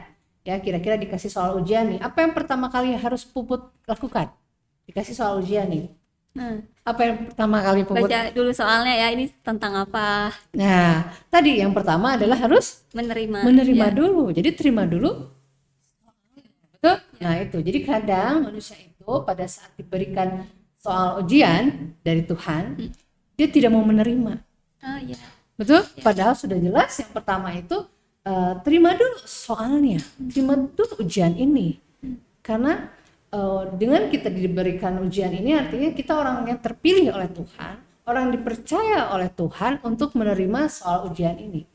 ya 0.46 0.54
kira-kira 0.64 0.94
dikasih 1.02 1.30
soal 1.32 1.58
ujian 1.58 1.84
nih 1.90 1.98
apa 2.06 2.18
yang 2.22 2.32
pertama 2.36 2.66
kali 2.74 2.94
harus 2.94 3.22
Puput 3.26 3.60
lakukan? 3.90 4.30
Dikasih 4.88 5.14
soal 5.18 5.34
ujian 5.42 5.66
nih 5.70 5.84
Nah, 6.36 6.60
apa 6.84 7.00
yang 7.00 7.16
pertama 7.32 7.56
kali 7.64 7.80
Puput 7.88 8.06
baca 8.06 8.20
dulu 8.36 8.50
soalnya 8.52 8.92
ya 8.92 9.08
ini 9.16 9.24
tentang 9.40 9.72
apa? 9.88 10.36
Nah, 10.52 11.08
tadi 11.32 11.64
yang 11.64 11.72
pertama 11.72 12.14
adalah 12.20 12.36
harus 12.36 12.84
Menerima. 12.92 13.40
menerima 13.40 13.86
Ya. 13.88 13.94
dulu. 13.96 14.22
Jadi 14.36 14.48
terima 14.52 14.84
dulu. 14.84 15.32
Betul? 16.76 16.96
Nah, 17.24 17.34
itu. 17.40 17.58
Jadi 17.64 17.78
kadang 17.88 18.34
manusia 18.52 18.76
itu 18.76 19.08
pada 19.24 19.44
saat 19.48 19.72
diberikan 19.80 20.44
soal 20.76 21.24
ujian 21.24 21.96
dari 22.04 22.22
Tuhan, 22.22 22.76
dia 23.34 23.48
tidak 23.48 23.72
mau 23.72 23.82
menerima. 23.82 24.32
Oh 24.86 24.98
iya. 25.00 25.18
Betul? 25.56 25.82
Padahal 26.04 26.36
sudah 26.36 26.60
jelas 26.60 26.92
yang 27.00 27.10
pertama 27.16 27.48
itu 27.56 27.80
eh, 28.28 28.54
terima 28.60 28.92
dulu 28.92 29.16
soalnya, 29.24 30.04
terima 30.28 30.54
dulu 30.54 31.00
ujian 31.00 31.32
ini. 31.32 31.80
Karena 32.44 32.92
eh, 33.36 33.62
dengan 33.76 34.08
kita 34.08 34.28
diberikan 34.32 34.96
ujian 35.04 35.32
ini 35.36 35.52
artinya 35.52 35.92
kita 35.92 36.12
orang 36.16 36.36
yang 36.48 36.58
terpilih 36.64 37.12
oleh 37.12 37.28
Tuhan, 37.28 37.74
orang 38.08 38.20
yang 38.28 38.34
dipercaya 38.40 39.00
oleh 39.12 39.28
Tuhan 39.28 39.72
untuk 39.84 40.16
menerima 40.16 40.60
soal 40.72 41.12
ujian 41.12 41.36
ini. 41.36 41.68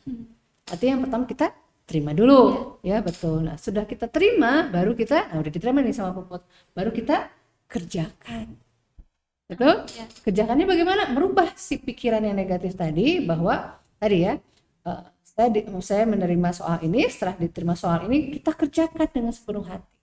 Artinya 0.66 0.92
yang 0.98 1.04
pertama 1.06 1.24
kita 1.30 1.48
terima 1.86 2.12
dulu, 2.16 2.42
ya 2.82 2.98
betul. 3.04 3.46
Nah 3.46 3.60
sudah 3.60 3.84
kita 3.84 4.08
terima, 4.08 4.66
baru 4.72 4.96
kita, 4.96 5.30
nah 5.30 5.38
udah 5.44 5.52
diterima 5.52 5.84
nih 5.84 5.94
sama 5.94 6.16
Puput, 6.18 6.42
baru 6.72 6.90
kita 6.90 7.30
kerjakan. 7.68 8.58
Betul? 9.52 9.84
Ya. 10.00 10.06
Kerjakannya 10.24 10.64
bagaimana? 10.64 11.04
Merubah 11.12 11.52
si 11.60 11.76
pikiran 11.76 12.24
yang 12.24 12.40
negatif 12.40 12.72
tadi 12.80 13.20
bahwa 13.20 13.76
tadi 14.00 14.24
ya, 14.24 14.40
eh, 14.88 15.04
saya 15.28 15.48
di- 15.52 15.68
saya 15.84 16.08
menerima 16.08 16.50
soal 16.56 16.80
ini, 16.88 17.04
setelah 17.12 17.36
diterima 17.36 17.76
soal 17.76 18.08
ini 18.08 18.32
kita 18.32 18.56
kerjakan 18.56 19.12
dengan 19.12 19.36
sepenuh 19.36 19.68
hati. 19.68 20.01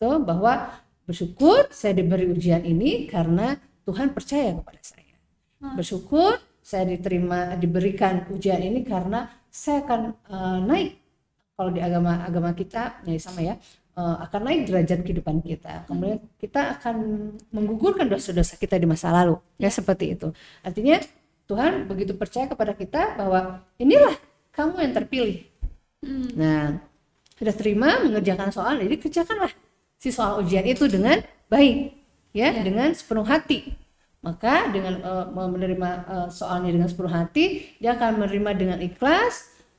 Betul? 0.00 0.24
Bahwa 0.24 0.80
bersyukur 1.04 1.68
saya 1.68 1.92
diberi 1.92 2.24
ujian 2.32 2.64
ini 2.64 3.04
karena 3.04 3.52
Tuhan 3.84 4.16
percaya 4.16 4.56
kepada 4.56 4.80
saya. 4.80 5.12
Bersyukur 5.76 6.40
saya 6.64 6.88
diterima 6.88 7.52
diberikan 7.60 8.24
ujian 8.32 8.64
ini 8.64 8.80
karena 8.80 9.28
saya 9.52 9.84
akan 9.84 10.00
eh, 10.24 10.58
naik. 10.64 10.90
Kalau 11.52 11.68
di 11.76 11.84
agama 11.84 12.24
agama 12.24 12.56
kita 12.56 13.04
ya 13.04 13.20
sama 13.20 13.44
ya 13.44 13.60
eh, 14.00 14.16
akan 14.24 14.40
naik 14.40 14.72
derajat 14.72 15.04
kehidupan 15.04 15.44
kita. 15.44 15.84
Kemudian 15.84 16.16
kita 16.40 16.80
akan 16.80 16.96
menggugurkan 17.52 18.08
dosa-dosa 18.08 18.56
kita 18.56 18.80
di 18.80 18.88
masa 18.88 19.12
lalu. 19.12 19.36
Ya. 19.60 19.68
seperti 19.68 20.16
itu. 20.16 20.32
Artinya 20.64 20.96
Tuhan 21.44 21.84
begitu 21.84 22.16
percaya 22.16 22.48
kepada 22.48 22.72
kita 22.72 23.20
bahwa 23.20 23.60
inilah 23.76 24.16
kamu 24.56 24.80
yang 24.80 24.94
terpilih. 24.96 25.44
Hmm. 26.00 26.32
nah 26.32 26.80
sudah 27.36 27.52
terima 27.52 28.00
mengerjakan 28.00 28.48
soal 28.48 28.80
jadi 28.80 28.96
kerjakanlah 28.96 29.52
si 30.00 30.08
soal 30.08 30.40
ujian 30.40 30.64
itu 30.64 30.88
dengan 30.88 31.20
baik 31.52 31.76
ya 32.32 32.48
Ya. 32.54 32.62
dengan 32.64 32.88
sepenuh 32.96 33.26
hati. 33.28 33.76
Maka 34.20 34.68
dengan 34.74 34.94
eh, 35.00 35.26
menerima 35.32 35.90
eh, 36.14 36.28
soalnya 36.32 36.70
dengan 36.74 36.88
sepenuh 36.90 37.12
hati 37.12 37.44
dia 37.80 37.96
akan 37.96 38.20
menerima 38.20 38.50
dengan 38.56 38.78
ikhlas 38.80 39.34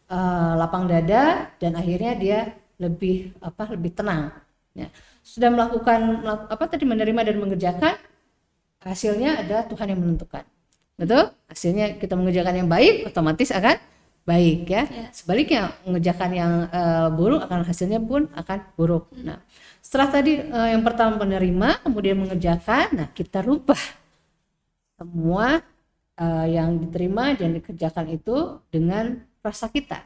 eh, 0.10 0.54
lapang 0.62 0.86
dada 0.92 1.50
dan 1.62 1.72
akhirnya 1.82 2.14
dia 2.18 2.40
lebih 2.82 3.34
apa 3.42 3.64
lebih 3.74 3.92
tenang 3.98 4.34
ya. 4.78 4.88
Sudah 5.22 5.50
melakukan 5.54 6.00
melak- 6.26 6.50
apa 6.50 6.64
tadi 6.70 6.86
menerima 6.90 7.22
dan 7.28 7.36
mengerjakan 7.38 7.94
hasilnya 8.82 9.46
ada 9.46 9.58
Tuhan 9.70 9.94
yang 9.94 10.00
menentukan. 10.02 10.44
Betul? 10.98 11.34
Hasilnya 11.50 11.98
kita 12.02 12.14
mengerjakan 12.18 12.54
yang 12.66 12.70
baik 12.70 13.10
otomatis 13.10 13.50
akan 13.54 13.78
baik 14.22 14.70
ya. 14.70 14.84
Ya. 14.86 15.06
sebaliknya 15.14 15.62
mengerjakan 15.86 16.30
yang 16.34 16.54
eh, 16.70 17.08
buruk 17.14 17.42
akan 17.46 17.62
hasilnya 17.66 18.00
pun 18.02 18.30
akan 18.34 18.60
buruk. 18.78 19.10
Nah 19.22 19.42
setelah 19.92 20.08
tadi 20.08 20.40
eh, 20.40 20.70
yang 20.72 20.88
pertama 20.88 21.20
menerima 21.20 21.84
kemudian 21.84 22.16
mengerjakan 22.16 22.86
nah 22.96 23.08
kita 23.12 23.44
rubah 23.44 23.80
semua 24.96 25.60
eh, 26.16 26.48
yang 26.56 26.80
diterima 26.80 27.36
dan 27.36 27.60
dikerjakan 27.60 28.08
itu 28.16 28.64
dengan 28.72 29.20
rasa 29.44 29.68
kita 29.68 30.00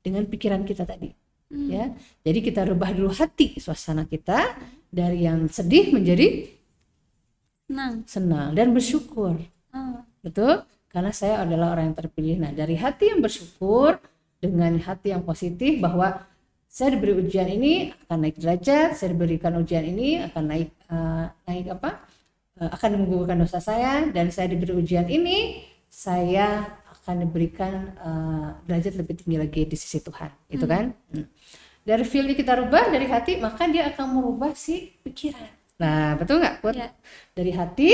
dengan 0.00 0.24
pikiran 0.24 0.64
kita 0.64 0.88
tadi 0.88 1.12
Hmm. 1.46 1.70
ya 1.70 1.94
jadi 2.26 2.42
kita 2.42 2.66
rubah 2.66 2.90
dulu 2.90 3.14
hati 3.14 3.54
suasana 3.62 4.02
kita 4.02 4.58
dari 4.90 5.30
yang 5.30 5.46
sedih 5.46 5.94
menjadi 5.94 6.50
Senang. 7.70 7.94
senang 8.02 8.50
dan 8.50 8.74
bersyukur 8.74 9.38
Oh. 9.70 10.02
betul 10.26 10.66
karena 10.90 11.14
saya 11.14 11.46
adalah 11.46 11.78
orang 11.78 11.94
yang 11.94 11.98
terpilih 12.02 12.36
nah 12.42 12.50
dari 12.50 12.74
hati 12.74 13.14
yang 13.14 13.22
bersyukur 13.22 14.02
dengan 14.42 14.74
hati 14.82 15.14
yang 15.14 15.22
positif 15.22 15.78
bahwa 15.78 16.26
saya 16.76 16.92
diberi 16.92 17.16
ujian 17.16 17.48
ini 17.48 17.88
akan 18.04 18.18
naik 18.20 18.36
derajat. 18.36 19.00
Saya 19.00 19.16
diberikan 19.16 19.56
ujian 19.56 19.80
ini 19.80 20.20
akan 20.28 20.44
naik 20.44 20.68
eh, 20.92 21.24
naik 21.48 21.66
apa? 21.72 22.04
Eh, 22.60 22.68
akan 22.68 23.00
menggugurkan 23.00 23.40
dosa 23.40 23.64
saya. 23.64 24.04
Dan 24.12 24.28
saya 24.28 24.52
diberi 24.52 24.76
ujian 24.76 25.08
ini 25.08 25.64
saya 25.88 26.68
akan 26.92 27.24
diberikan 27.24 27.96
eh, 27.96 28.48
derajat 28.68 28.92
lebih 29.00 29.24
tinggi 29.24 29.40
lagi 29.40 29.62
di 29.64 29.72
sisi 29.72 30.04
Tuhan. 30.04 30.28
Itu 30.52 30.68
kan? 30.68 30.92
Hmm. 31.16 31.24
dari 31.86 32.02
feelnya 32.02 32.34
kita 32.34 32.58
rubah 32.58 32.90
dari 32.90 33.06
hati 33.06 33.38
maka 33.38 33.62
dia 33.70 33.86
akan 33.94 34.06
merubah 34.18 34.52
si 34.58 34.90
pikiran. 35.06 35.48
Nah 35.78 36.18
betul 36.18 36.42
nggak? 36.42 36.58
Ya. 36.74 36.90
dari 37.30 37.54
hati 37.54 37.90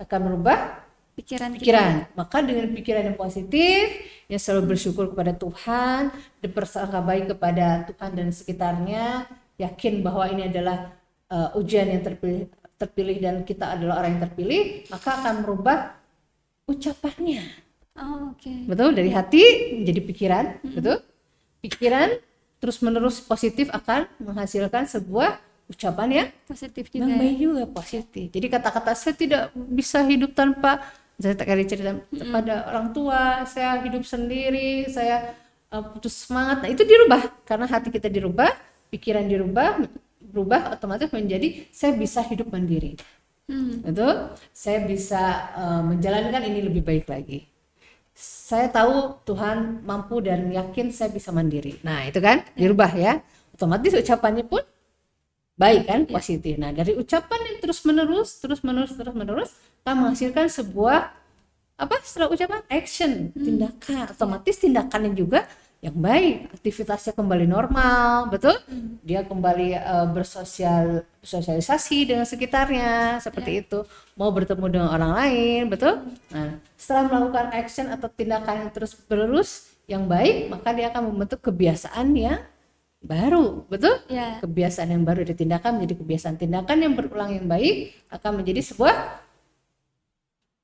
akan 0.00 0.18
merubah 0.24 0.85
Pikiran 1.16 1.48
kita. 1.56 1.60
pikiran. 1.64 1.92
Maka 2.12 2.36
dengan 2.44 2.68
pikiran 2.76 3.02
yang 3.08 3.16
positif, 3.16 3.82
yang 4.28 4.36
selalu 4.36 4.76
bersyukur 4.76 5.08
kepada 5.08 5.32
Tuhan, 5.32 6.12
berprasangka 6.44 7.00
baik 7.00 7.32
kepada 7.32 7.88
Tuhan 7.88 8.10
dan 8.12 8.28
sekitarnya, 8.28 9.24
yakin 9.56 10.04
bahwa 10.04 10.28
ini 10.28 10.52
adalah 10.52 10.92
uh, 11.32 11.56
ujian 11.56 11.88
yang 11.88 12.04
terpilih, 12.04 12.52
terpilih 12.76 13.16
dan 13.16 13.34
kita 13.48 13.80
adalah 13.80 14.04
orang 14.04 14.20
yang 14.20 14.28
terpilih, 14.28 14.84
maka 14.92 15.24
akan 15.24 15.34
merubah 15.40 15.96
ucapannya. 16.68 17.42
Oh, 17.96 18.36
oke. 18.36 18.52
Betul? 18.68 18.92
Dari 18.92 19.08
hati 19.08 19.42
menjadi 19.80 20.00
pikiran, 20.04 20.44
betul? 20.68 21.00
Pikiran 21.64 22.12
terus-menerus 22.60 23.24
positif 23.24 23.72
akan 23.72 24.04
menghasilkan 24.20 24.84
sebuah 24.84 25.40
ucapan 25.66 26.08
yang 26.12 26.28
Positif 26.46 26.92
juga. 26.92 27.08
yang 27.08 27.10
ya. 27.10 27.18
baik 27.18 27.36
juga 27.40 27.64
positif. 27.66 28.26
Jadi 28.30 28.46
kata-kata 28.52 28.92
saya 28.94 29.14
tidak 29.16 29.42
bisa 29.56 30.04
hidup 30.04 30.36
tanpa 30.36 30.78
saya 31.16 31.32
tak 31.32 31.48
kali 31.48 31.64
cerita 31.64 31.96
kepada 32.12 32.68
orang 32.68 32.92
tua, 32.92 33.44
saya 33.48 33.80
hidup 33.80 34.04
sendiri, 34.04 34.84
saya 34.92 35.32
uh, 35.72 35.84
putus 35.96 36.12
semangat. 36.28 36.64
Nah, 36.64 36.70
itu 36.70 36.84
dirubah 36.84 37.32
karena 37.48 37.64
hati 37.64 37.88
kita 37.88 38.12
dirubah, 38.12 38.52
pikiran 38.92 39.24
dirubah, 39.24 39.80
berubah 40.20 40.76
otomatis 40.76 41.08
menjadi 41.08 41.64
saya 41.72 41.96
bisa 41.96 42.20
hidup 42.20 42.52
mandiri. 42.52 43.00
Hmm. 43.48 43.80
Betul? 43.80 44.36
Saya 44.52 44.84
bisa 44.84 45.22
uh, 45.56 45.82
menjalankan 45.86 46.42
ini 46.44 46.60
lebih 46.68 46.82
baik 46.84 47.08
lagi. 47.08 47.48
Saya 48.16 48.68
tahu 48.72 49.20
Tuhan 49.28 49.84
mampu 49.84 50.24
dan 50.24 50.48
yakin 50.52 50.92
saya 50.92 51.12
bisa 51.12 51.32
mandiri. 51.32 51.80
Nah, 51.80 52.04
itu 52.04 52.20
kan 52.20 52.44
dirubah 52.56 52.92
ya. 52.96 53.24
Otomatis 53.56 53.96
ucapannya 53.96 54.44
pun 54.44 54.60
baik 55.56 55.82
kan, 55.88 56.00
positif. 56.04 56.60
Nah, 56.60 56.70
dari 56.70 56.92
ucapan 56.92 57.40
yang 57.48 57.58
terus-menerus, 57.64 58.38
terus-menerus, 58.44 58.92
terus-menerus 58.92 59.50
akan 59.82 59.94
menghasilkan 60.04 60.46
sebuah 60.52 61.10
apa 61.76 61.94
setelah 62.04 62.32
ucapan 62.32 62.60
action, 62.68 63.32
tindakan. 63.36 64.08
Otomatis 64.12 64.56
tindakannya 64.60 65.12
juga 65.16 65.48
yang 65.84 65.96
baik, 65.96 66.56
aktivitasnya 66.56 67.12
kembali 67.12 67.44
normal, 67.44 68.32
betul? 68.32 68.56
Dia 69.04 69.28
kembali 69.28 69.76
eh, 69.76 70.06
bersosial 70.08 71.04
sosialisasi 71.20 72.08
dengan 72.08 72.24
sekitarnya 72.24 73.20
seperti 73.20 73.60
itu. 73.60 73.84
Mau 74.16 74.32
bertemu 74.32 74.66
dengan 74.72 74.88
orang 74.88 75.12
lain, 75.12 75.68
betul? 75.68 76.00
Nah, 76.32 76.56
setelah 76.80 77.12
melakukan 77.12 77.52
action 77.52 77.92
atau 77.92 78.08
tindakan 78.08 78.66
yang 78.66 78.70
terus 78.72 78.96
menerus 79.04 79.68
yang 79.84 80.08
baik, 80.08 80.48
maka 80.48 80.72
dia 80.72 80.88
akan 80.88 81.12
membentuk 81.12 81.44
kebiasaan 81.44 82.08
yang 82.16 82.40
baru, 83.00 83.64
betul? 83.68 84.00
Ya. 84.08 84.38
Kebiasaan 84.40 84.90
yang 84.90 85.02
baru 85.02 85.22
dari 85.22 85.36
tindakan 85.36 85.78
menjadi 85.78 85.94
kebiasaan 86.02 86.36
tindakan 86.36 86.76
yang 86.82 86.92
berulang 86.92 87.30
yang 87.32 87.46
baik 87.46 87.94
akan 88.10 88.42
menjadi 88.42 88.60
sebuah 88.64 88.94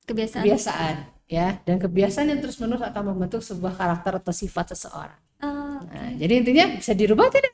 Kebiasaan. 0.03 0.43
kebiasaan 0.43 0.95
ya 1.31 1.63
dan 1.63 1.79
kebiasaan 1.79 2.27
yang 2.27 2.39
terus 2.43 2.59
menerus 2.59 2.83
akan 2.83 3.15
membentuk 3.15 3.39
sebuah 3.39 3.73
karakter 3.73 4.19
atau 4.19 4.33
sifat 4.35 4.75
seseorang. 4.75 5.19
Oh, 5.39 5.79
Nah, 5.83 6.11
jadi 6.15 6.39
intinya 6.39 6.65
bisa 6.75 6.91
dirubah 6.91 7.27
tidak? 7.27 7.53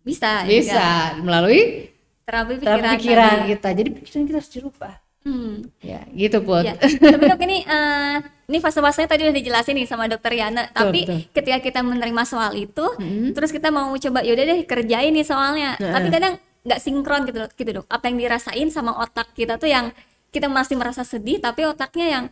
bisa. 0.00 0.46
Bisa 0.46 0.70
juga. 1.14 1.22
melalui 1.22 1.90
Terapi 2.24 2.62
pikiran. 2.62 2.94
pikiran 2.94 3.34
tadi. 3.36 3.50
kita. 3.50 3.68
Jadi 3.74 3.88
pikiran 3.90 4.22
kita 4.24 4.36
harus 4.38 4.52
dirubah. 4.54 4.94
Hmm. 5.20 5.68
Ya, 5.84 6.08
gitu 6.16 6.40
Put. 6.40 6.64
Ya. 6.64 6.74
Tapi 6.80 7.22
dok 7.28 7.40
ini 7.44 7.60
eh, 7.64 8.16
ini 8.48 8.58
fase-fasenya 8.58 9.08
tadi 9.08 9.22
udah 9.28 9.36
dijelasin 9.36 9.76
nih 9.76 9.86
sama 9.86 10.08
dokter 10.08 10.32
Yana. 10.32 10.72
Tapi 10.72 11.04
betul. 11.04 11.18
ketika 11.36 11.58
kita 11.60 11.80
menerima 11.84 12.22
soal 12.24 12.56
itu, 12.56 12.86
Mm-mm. 12.96 13.36
terus 13.36 13.52
kita 13.52 13.68
mau 13.68 13.92
coba 13.92 14.24
yaudah 14.24 14.44
deh 14.48 14.60
kerjain 14.64 15.12
nih 15.12 15.26
soalnya. 15.28 15.76
Heeh. 15.76 15.92
Tapi 15.92 16.08
kadang 16.08 16.34
nggak 16.64 16.80
sinkron 16.80 17.22
gitu 17.28 17.38
gitu 17.52 17.70
dok. 17.80 17.86
Apa 17.92 18.08
yang 18.08 18.16
dirasain 18.16 18.68
sama 18.72 18.96
otak 18.96 19.32
kita 19.36 19.60
tuh 19.60 19.68
yang 19.68 19.92
kita 20.32 20.48
masih 20.48 20.80
merasa 20.80 21.04
sedih, 21.04 21.36
tapi 21.42 21.68
otaknya 21.68 22.06
yang 22.08 22.24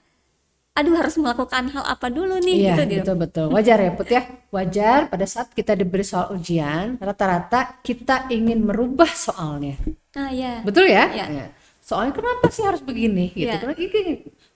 aduh 0.78 0.94
harus 0.94 1.18
melakukan 1.18 1.74
hal 1.74 1.82
apa 1.82 2.06
dulu 2.06 2.38
nih 2.38 2.70
Iya, 2.70 2.78
gitu 2.78 2.82
betul 3.02 3.16
betul. 3.18 3.46
Wajar 3.50 3.78
ya, 3.82 3.90
Put 3.98 4.08
ya. 4.14 4.22
Wajar 4.54 5.10
pada 5.10 5.26
saat 5.26 5.50
kita 5.50 5.74
diberi 5.74 6.06
soal 6.06 6.38
ujian, 6.38 6.94
rata-rata 7.02 7.82
kita 7.82 8.30
ingin 8.30 8.62
merubah 8.62 9.10
soalnya. 9.10 9.74
Nah 10.14 10.30
ya. 10.30 10.62
Betul 10.62 10.86
ya? 10.86 11.10
Iya. 11.10 11.26
Ya. 11.26 11.46
Soalnya 11.88 12.12
kenapa 12.12 12.52
sih 12.52 12.60
harus 12.68 12.84
begini 12.84 13.32
gitu? 13.32 13.48
Iya. 13.48 13.64
Karena 13.64 13.76
ini 13.80 14.00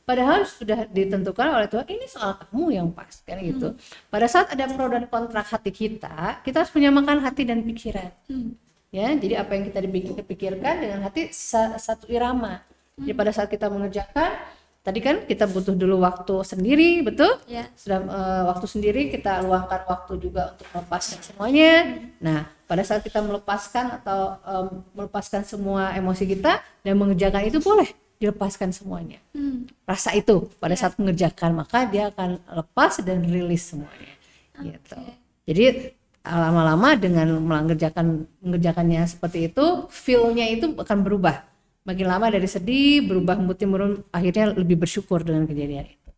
padahal 0.04 0.44
sudah 0.44 0.84
ditentukan 0.84 1.48
oleh 1.48 1.64
Tuhan 1.72 1.88
ini 1.88 2.04
soal 2.04 2.36
kamu 2.36 2.76
yang 2.76 2.88
pas 2.92 3.08
kan 3.24 3.40
gitu. 3.40 3.72
Pada 4.12 4.28
saat 4.28 4.52
ada 4.52 4.68
pro 4.68 4.92
dan 4.92 5.08
kontra 5.08 5.40
hati 5.40 5.72
kita, 5.72 6.44
kita 6.44 6.60
harus 6.60 6.72
menyamakan 6.76 7.24
hati 7.24 7.48
dan 7.48 7.64
pikiran. 7.64 8.12
Hmm. 8.28 8.52
Ya, 8.92 9.08
jadi 9.16 9.40
apa 9.40 9.56
yang 9.56 9.64
kita 9.64 9.80
dipikir- 9.80 10.20
pikirkan 10.20 10.84
dengan 10.84 11.08
hati 11.08 11.32
sa- 11.32 11.80
satu 11.80 12.04
irama. 12.12 12.60
Jadi 13.00 13.16
pada 13.16 13.32
saat 13.32 13.48
kita 13.48 13.72
mengerjakan, 13.72 14.36
tadi 14.84 15.00
kan 15.00 15.24
kita 15.24 15.48
butuh 15.48 15.72
dulu 15.72 16.04
waktu 16.04 16.44
sendiri, 16.44 17.00
betul? 17.00 17.40
Ya. 17.48 17.64
sudah 17.72 18.04
eh, 18.04 18.42
waktu 18.52 18.66
sendiri 18.68 19.08
kita 19.08 19.40
luangkan 19.48 19.88
waktu 19.88 20.20
juga 20.20 20.52
untuk 20.52 20.68
melepaskan 20.76 21.24
semuanya. 21.24 21.72
Nah, 22.20 22.44
pada 22.72 22.88
saat 22.88 23.04
kita 23.04 23.20
melepaskan 23.20 24.00
atau 24.00 24.40
em, 24.48 24.66
melepaskan 24.96 25.44
semua 25.44 25.92
emosi 25.92 26.24
kita 26.24 26.64
dan 26.80 26.96
mengerjakan 26.96 27.44
itu 27.44 27.60
boleh 27.60 27.92
dilepaskan 28.16 28.72
semuanya. 28.72 29.20
Hmm. 29.36 29.68
Rasa 29.84 30.16
itu 30.16 30.48
pada 30.56 30.72
saat 30.72 30.96
mengerjakan 30.96 31.52
maka 31.52 31.84
dia 31.84 32.08
akan 32.08 32.40
lepas 32.40 32.96
dan 33.04 33.20
rilis 33.28 33.68
semuanya. 33.68 34.16
gitu. 34.64 34.96
Jadi 35.44 35.92
lama-lama 36.24 36.96
dengan 36.96 37.28
mengerjakan 37.44 38.24
mengerjakannya 38.40 39.04
seperti 39.04 39.52
itu, 39.52 39.90
feel-nya 39.92 40.48
itu 40.48 40.72
akan 40.72 41.04
berubah. 41.04 41.44
Makin 41.84 42.06
lama 42.08 42.30
dari 42.32 42.48
sedih 42.48 43.04
berubah 43.04 43.36
moodnya 43.36 43.68
menurun, 43.68 44.00
akhirnya 44.14 44.54
lebih 44.54 44.80
bersyukur 44.80 45.20
dengan 45.26 45.44
kejadian 45.44 45.92
itu. 45.92 46.10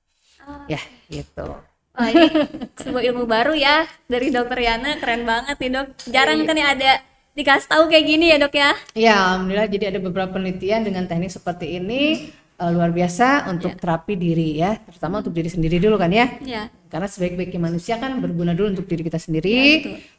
Ya, 0.71 0.79
gitu. 1.11 1.57
Wah 1.95 2.11
ini 2.11 2.27
sebuah 2.75 3.03
ilmu 3.07 3.25
baru 3.31 3.55
ya 3.55 3.87
dari 4.11 4.35
dokter 4.35 4.59
Yana 4.67 4.99
keren 4.99 5.23
banget 5.23 5.57
nih 5.63 5.71
dok. 5.71 5.87
Jarang 6.11 6.43
kan 6.43 6.55
nih 6.59 6.67
ada 6.67 6.91
dikasih 7.39 7.71
tahu 7.71 7.87
kayak 7.87 8.07
gini 8.07 8.35
ya 8.35 8.37
dok 8.43 8.55
ya. 8.55 8.71
Ya, 8.99 9.15
alhamdulillah 9.15 9.71
jadi 9.71 9.85
ada 9.95 9.99
beberapa 10.03 10.35
penelitian 10.35 10.83
dengan 10.83 11.07
teknik 11.07 11.31
seperti 11.31 11.79
ini 11.79 12.31
eh, 12.35 12.71
luar 12.75 12.91
biasa 12.91 13.47
untuk 13.47 13.79
terapi 13.79 14.19
diri 14.19 14.59
ya, 14.59 14.75
terutama 14.91 15.23
untuk 15.23 15.35
diri 15.39 15.47
sendiri 15.47 15.79
dulu 15.79 15.95
kan 15.95 16.11
ya. 16.11 16.27
Ya. 16.43 16.67
Karena 16.91 17.07
sebaik-baiknya 17.07 17.63
manusia 17.63 17.95
kan 17.99 18.19
berguna 18.19 18.59
dulu 18.59 18.75
untuk 18.75 18.87
diri 18.91 19.07
kita 19.07 19.19
sendiri, 19.19 19.59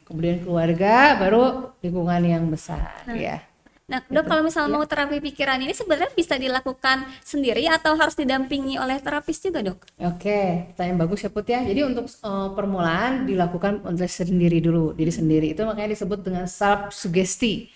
kemudian 0.08 0.44
keluarga, 0.44 1.16
baru 1.20 1.76
lingkungan 1.84 2.24
yang 2.24 2.44
besar 2.48 3.04
ya. 3.16 3.40
Nah 3.86 4.02
dok 4.02 4.26
kalau 4.26 4.42
misalnya 4.42 4.74
mau 4.74 4.82
terapi 4.82 5.22
pikiran 5.22 5.62
ini 5.62 5.70
sebenarnya 5.70 6.10
bisa 6.10 6.34
dilakukan 6.34 7.06
sendiri 7.22 7.70
atau 7.70 7.94
harus 7.94 8.18
didampingi 8.18 8.82
oleh 8.82 8.98
terapis 8.98 9.38
juga 9.38 9.62
dok? 9.62 9.78
Oke, 10.02 10.74
pertanyaan 10.74 11.06
bagus 11.06 11.22
ya 11.22 11.30
Put 11.30 11.46
ya. 11.46 11.62
Jadi 11.62 11.86
untuk 11.86 12.10
eh, 12.10 12.48
permulaan 12.50 13.30
dilakukan 13.30 13.86
oleh 13.86 14.10
sendiri 14.10 14.58
dulu, 14.58 14.90
diri 14.90 15.14
sendiri. 15.14 15.54
Itu 15.54 15.62
makanya 15.62 15.94
disebut 15.94 16.18
dengan 16.18 16.50
self 16.50 16.90
sugesti. 16.90 17.70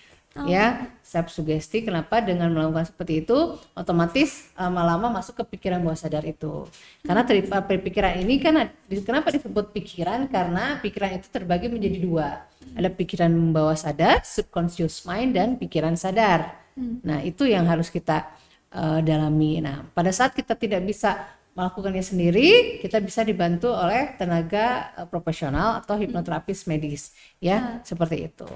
Ya, 0.46 0.86
self 1.02 1.26
sugesti. 1.34 1.82
Kenapa 1.82 2.22
dengan 2.22 2.54
melakukan 2.54 2.86
seperti 2.86 3.26
itu 3.26 3.58
otomatis 3.74 4.46
lama-lama 4.54 5.10
masuk 5.10 5.42
ke 5.42 5.58
pikiran 5.58 5.82
bawah 5.82 5.98
sadar 5.98 6.22
itu. 6.22 6.70
Karena 7.02 7.26
dari 7.26 7.42
pikiran 7.82 8.14
ini 8.22 8.38
kan 8.38 8.70
kenapa 8.86 9.34
disebut 9.34 9.74
pikiran? 9.74 10.30
Karena 10.30 10.78
pikiran 10.78 11.18
itu 11.18 11.26
terbagi 11.34 11.66
menjadi 11.66 11.98
dua. 11.98 12.46
Ada 12.78 12.94
pikiran 12.94 13.34
bawah 13.50 13.74
sadar, 13.74 14.22
subconscious 14.22 15.02
mind 15.02 15.34
dan 15.34 15.58
pikiran 15.58 15.98
sadar. 15.98 16.62
Nah, 16.78 17.26
itu 17.26 17.50
yang 17.50 17.66
harus 17.66 17.90
kita 17.90 18.30
eh, 18.70 19.00
dalami. 19.02 19.58
Nah, 19.58 19.82
pada 19.90 20.14
saat 20.14 20.30
kita 20.30 20.54
tidak 20.54 20.86
bisa 20.86 21.26
melakukannya 21.54 22.04
sendiri, 22.04 22.78
kita 22.78 23.02
bisa 23.02 23.26
dibantu 23.26 23.74
oleh 23.74 24.14
tenaga 24.14 24.94
eh, 24.94 25.06
profesional 25.10 25.82
atau 25.82 25.98
hipnoterapis 25.98 26.70
medis, 26.70 27.12
ya 27.42 27.82
seperti 27.82 28.30
itu. 28.30 28.46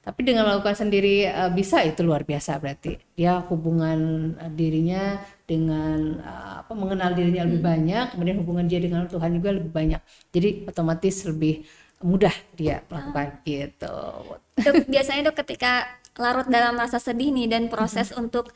Tapi 0.00 0.20
dengan 0.22 0.46
melakukan 0.46 0.86
sendiri 0.86 1.26
eh, 1.26 1.50
bisa 1.50 1.82
itu 1.82 2.00
luar 2.06 2.22
biasa 2.22 2.56
berarti. 2.62 2.96
Dia 3.18 3.42
hubungan 3.50 3.98
eh, 4.38 4.52
dirinya 4.54 5.18
dengan 5.44 6.24
apa 6.64 6.72
mengenal 6.72 7.12
dirinya 7.12 7.44
lebih 7.44 7.60
banyak, 7.60 8.16
kemudian 8.16 8.40
hubungan 8.40 8.64
dia 8.64 8.80
dengan 8.80 9.04
Tuhan 9.04 9.30
juga 9.36 9.50
lebih 9.52 9.68
banyak. 9.74 10.00
Jadi 10.32 10.64
otomatis 10.64 11.20
lebih 11.28 11.66
mudah 12.00 12.32
dia 12.56 12.84
melakukan 12.88 13.44
gitu. 13.44 13.98
Dok 14.60 14.88
biasanya 14.88 15.32
dok 15.32 15.36
ketika 15.44 15.88
larut 16.14 16.46
dalam 16.46 16.78
rasa 16.78 17.02
sedih 17.02 17.34
nih 17.34 17.50
dan 17.50 17.66
proses 17.66 18.14
untuk 18.14 18.54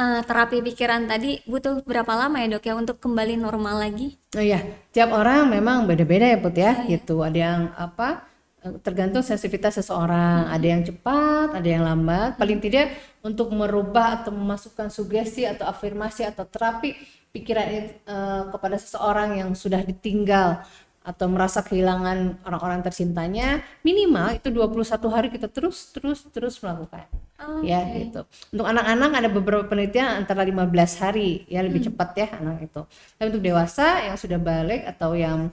eh, 0.00 0.20
terapi 0.24 0.64
pikiran 0.64 1.04
tadi 1.04 1.44
butuh 1.44 1.84
berapa 1.84 2.08
lama 2.16 2.40
ya 2.40 2.56
dok 2.56 2.64
ya 2.64 2.74
untuk 2.74 2.96
kembali 2.96 3.36
normal 3.36 3.84
lagi? 3.84 4.16
Oh 4.32 4.40
iya, 4.40 4.64
tiap 4.96 5.12
orang 5.12 5.52
memang 5.52 5.84
beda-beda 5.84 6.24
ya 6.24 6.38
Put 6.40 6.56
ya, 6.56 6.72
gitu. 6.88 7.20
Ada 7.20 7.38
yang 7.38 7.60
apa 7.76 8.24
eh, 8.64 8.74
tergantung 8.80 9.20
sensitivitas 9.20 9.76
seseorang, 9.76 10.48
ada 10.48 10.66
yang 10.66 10.80
cepat, 10.80 11.52
ada 11.52 11.68
yang 11.68 11.84
lambat. 11.84 12.40
Paling 12.40 12.58
tidak 12.64 12.96
untuk 13.20 13.52
merubah 13.52 14.24
atau 14.24 14.32
memasukkan 14.32 14.88
sugesti 14.88 15.44
atau 15.44 15.68
afirmasi 15.68 16.24
atau 16.24 16.48
terapi 16.48 16.96
pikiran 17.30 17.66
eh, 17.68 18.42
kepada 18.48 18.76
seseorang 18.80 19.36
yang 19.36 19.52
sudah 19.52 19.84
ditinggal 19.84 20.64
atau 21.00 21.26
merasa 21.32 21.64
kehilangan 21.64 22.44
orang-orang 22.44 22.84
tercintanya, 22.84 23.64
minimal 23.80 24.36
itu 24.36 24.52
21 24.52 25.08
hari 25.08 25.28
kita 25.32 25.48
terus 25.48 25.88
terus 25.96 26.28
terus 26.28 26.60
melakukan. 26.60 27.08
Oh, 27.40 27.64
ya 27.64 27.80
gitu. 27.96 28.20
Untuk 28.52 28.66
anak-anak 28.68 29.10
ada 29.16 29.28
beberapa 29.32 29.64
penelitian 29.64 30.20
antara 30.20 30.44
15 30.44 31.00
hari 31.00 31.48
ya 31.48 31.64
lebih 31.64 31.88
cepat 31.88 32.10
ya 32.12 32.28
anak 32.36 32.68
itu. 32.68 32.82
Tapi 33.16 33.26
untuk 33.32 33.44
dewasa 33.44 34.04
yang 34.04 34.16
sudah 34.20 34.36
balik 34.36 34.84
atau 34.84 35.16
yang 35.16 35.48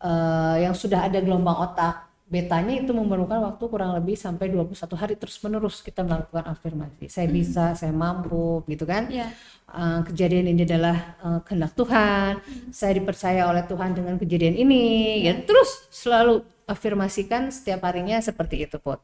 eh, 0.00 0.56
yang 0.64 0.72
sudah 0.72 1.04
ada 1.04 1.20
gelombang 1.20 1.56
otak 1.60 2.08
betanya 2.26 2.74
itu 2.82 2.90
memerlukan 2.90 3.38
waktu 3.38 3.64
kurang 3.70 3.94
lebih 3.94 4.18
sampai 4.18 4.50
21 4.50 4.74
hari 4.98 5.14
terus 5.14 5.38
menerus 5.44 5.78
kita 5.84 6.02
melakukan 6.02 6.42
afirmasi. 6.50 7.06
Saya 7.06 7.30
bisa, 7.30 7.76
saya 7.78 7.92
mampu 7.94 8.64
gitu 8.66 8.88
kan. 8.88 9.06
Iya. 9.12 9.30
Eh, 9.70 10.00
kejadian 10.08 10.56
ini 10.56 10.64
adalah 10.64 10.96
eh, 11.20 11.40
kehendak 11.44 11.76
Tuhan. 11.76 12.32
Saya 12.72 12.96
dipercaya 12.96 13.44
oleh 13.44 13.62
Tuhan 13.68 13.92
dengan 13.92 14.16
kejadian 14.16 14.56
ini. 14.56 15.20
Ya 15.28 15.36
terus 15.36 15.84
selalu 15.92 16.55
afirmasikan 16.66 17.54
setiap 17.54 17.86
harinya 17.86 18.18
seperti 18.18 18.66
itu, 18.66 18.82
Pot. 18.82 18.98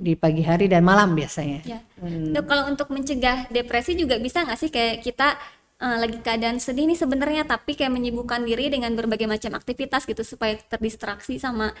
Di 0.00 0.14
pagi 0.14 0.46
hari 0.46 0.70
dan 0.70 0.86
malam 0.86 1.18
biasanya. 1.18 1.60
Ya. 1.66 1.82
Hmm. 1.98 2.30
Dok, 2.30 2.46
kalau 2.46 2.70
untuk 2.70 2.88
mencegah 2.94 3.50
depresi 3.50 3.98
juga 3.98 4.16
bisa 4.22 4.46
nggak 4.46 4.58
sih 4.58 4.70
kayak 4.70 5.02
kita 5.02 5.34
eh, 5.82 5.96
lagi 5.98 6.22
keadaan 6.22 6.62
sedih 6.62 6.86
nih 6.86 6.98
sebenarnya 6.98 7.42
tapi 7.50 7.74
kayak 7.74 7.90
menyibukkan 7.90 8.46
diri 8.46 8.70
dengan 8.70 8.94
berbagai 8.94 9.26
macam 9.26 9.58
aktivitas 9.58 10.06
gitu 10.06 10.22
supaya 10.22 10.54
terdistraksi 10.70 11.42
sama 11.42 11.74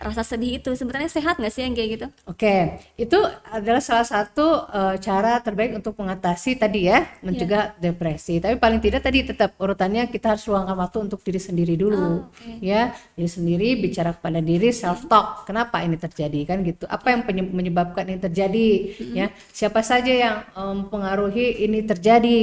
rasa 0.00 0.24
sedih 0.24 0.58
itu. 0.58 0.70
Sebenarnya 0.72 1.12
sehat 1.12 1.36
nggak 1.36 1.52
sih 1.52 1.62
yang 1.62 1.76
kayak 1.76 1.88
gitu? 1.94 2.06
Oke, 2.24 2.80
itu 2.96 3.18
adalah 3.52 3.84
salah 3.84 4.04
satu 4.04 4.64
eh, 4.68 4.96
cara 4.98 5.38
terbaik 5.44 5.76
untuk 5.76 5.94
mengatasi 6.00 6.56
tadi 6.56 6.88
ya, 6.88 7.04
mencegah 7.20 7.76
depresi. 7.76 8.40
Tapi 8.40 8.56
paling 8.56 8.80
tidak 8.80 9.04
tadi 9.04 9.22
tetap 9.22 9.54
urutannya 9.60 10.08
kita 10.08 10.34
harus 10.36 10.44
luangkan 10.48 10.76
waktu 10.76 10.98
untuk 11.06 11.20
diri 11.20 11.38
sendiri 11.38 11.74
dulu, 11.76 11.96
Oh, 12.00 12.16
oke. 12.26 12.64
ya, 12.64 12.96
diri 13.14 13.30
sendiri 13.30 13.68
bicara 13.76 14.16
kepada 14.16 14.40
diri, 14.40 14.72
self 14.72 15.04
talk. 15.06 15.44
Kenapa 15.44 15.84
ini 15.84 16.00
terjadi 16.00 16.40
kan 16.48 16.64
gitu? 16.64 16.88
Apa 16.88 17.12
yang 17.12 17.20
menyebabkan 17.52 18.08
ini 18.08 18.18
terjadi? 18.18 18.68
Ya, 19.12 19.26
siapa 19.52 19.84
saja 19.84 20.10
yang 20.10 20.36
eh, 20.48 20.72
mempengaruhi 20.80 21.62
ini 21.62 21.84
terjadi? 21.84 22.40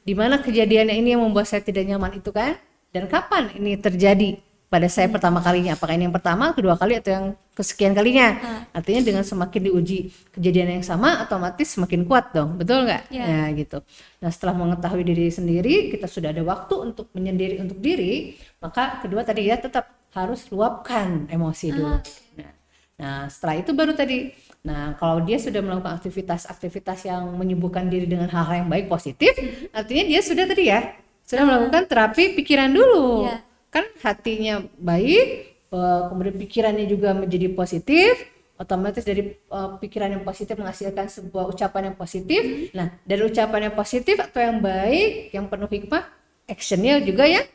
Di 0.00 0.14
mana 0.14 0.38
kejadiannya 0.38 0.94
ini 0.94 1.18
yang 1.18 1.22
membuat 1.26 1.50
saya 1.50 1.60
tidak 1.60 1.84
nyaman 1.84 2.22
itu 2.22 2.30
kan? 2.30 2.54
Dan 2.90 3.06
kapan 3.06 3.54
ini 3.54 3.78
terjadi? 3.78 4.49
Pada 4.70 4.86
saya 4.86 5.10
pertama 5.10 5.42
kalinya. 5.42 5.74
Apakah 5.74 5.98
ini 5.98 6.06
yang 6.06 6.14
pertama 6.14 6.54
kedua 6.54 6.78
kali 6.78 6.94
atau 7.02 7.10
yang 7.10 7.26
kesekian 7.58 7.90
kalinya? 7.90 8.38
Artinya 8.70 9.02
dengan 9.02 9.26
semakin 9.26 9.66
diuji 9.66 10.14
kejadian 10.30 10.78
yang 10.78 10.84
sama 10.86 11.26
otomatis 11.26 11.74
semakin 11.74 12.06
kuat 12.06 12.30
dong. 12.30 12.54
Betul 12.54 12.86
nggak? 12.86 13.10
Ya. 13.10 13.26
ya 13.26 13.42
gitu. 13.58 13.82
Nah 14.22 14.30
setelah 14.30 14.54
mengetahui 14.54 15.02
diri 15.02 15.26
sendiri 15.26 15.90
kita 15.90 16.06
sudah 16.06 16.30
ada 16.30 16.46
waktu 16.46 16.74
untuk 16.78 17.10
menyendiri 17.10 17.58
untuk 17.58 17.82
diri 17.82 18.38
maka 18.62 19.02
kedua 19.02 19.26
tadi 19.26 19.50
ya 19.50 19.58
tetap 19.58 19.90
harus 20.14 20.46
luapkan 20.54 21.26
emosi 21.26 21.66
dulu. 21.74 21.98
nah, 22.38 22.52
nah 22.94 23.18
setelah 23.26 23.58
itu 23.58 23.74
baru 23.74 23.98
tadi. 23.98 24.30
Nah 24.62 24.94
kalau 25.02 25.18
dia 25.26 25.42
sudah 25.42 25.58
melakukan 25.66 25.98
aktivitas-aktivitas 25.98 27.10
yang 27.10 27.26
menyibukkan 27.34 27.90
diri 27.90 28.06
dengan 28.06 28.30
hal-hal 28.30 28.62
yang 28.62 28.70
baik 28.70 28.86
positif 28.86 29.34
artinya 29.74 30.04
dia 30.06 30.20
sudah 30.22 30.46
tadi 30.46 30.70
ya 30.70 30.94
sudah 31.26 31.42
melakukan 31.42 31.90
terapi 31.90 32.38
pikiran 32.38 32.70
dulu. 32.70 33.26
Ya. 33.26 33.49
Kan 33.70 33.86
hatinya 34.02 34.66
baik 34.76 35.26
eh, 35.70 36.02
kemudian 36.10 36.36
pikirannya 36.36 36.86
juga 36.86 37.14
menjadi 37.14 37.46
positif 37.54 38.18
otomatis 38.60 39.00
dari 39.00 39.32
eh, 39.32 39.70
pikiran 39.80 40.10
yang 40.12 40.24
positif 40.26 40.58
menghasilkan 40.58 41.08
sebuah 41.08 41.48
ucapan 41.48 41.90
yang 41.90 41.96
positif. 41.96 42.42
Nah 42.76 42.92
dari 43.06 43.22
ucapan 43.24 43.70
yang 43.70 43.74
positif 43.74 44.20
atau 44.20 44.40
yang 44.42 44.58
baik 44.60 45.32
yang 45.32 45.46
penuh 45.48 45.70
hikmah 45.70 46.04
actionnya 46.44 46.98
juga 47.00 47.24
ya 47.24 47.46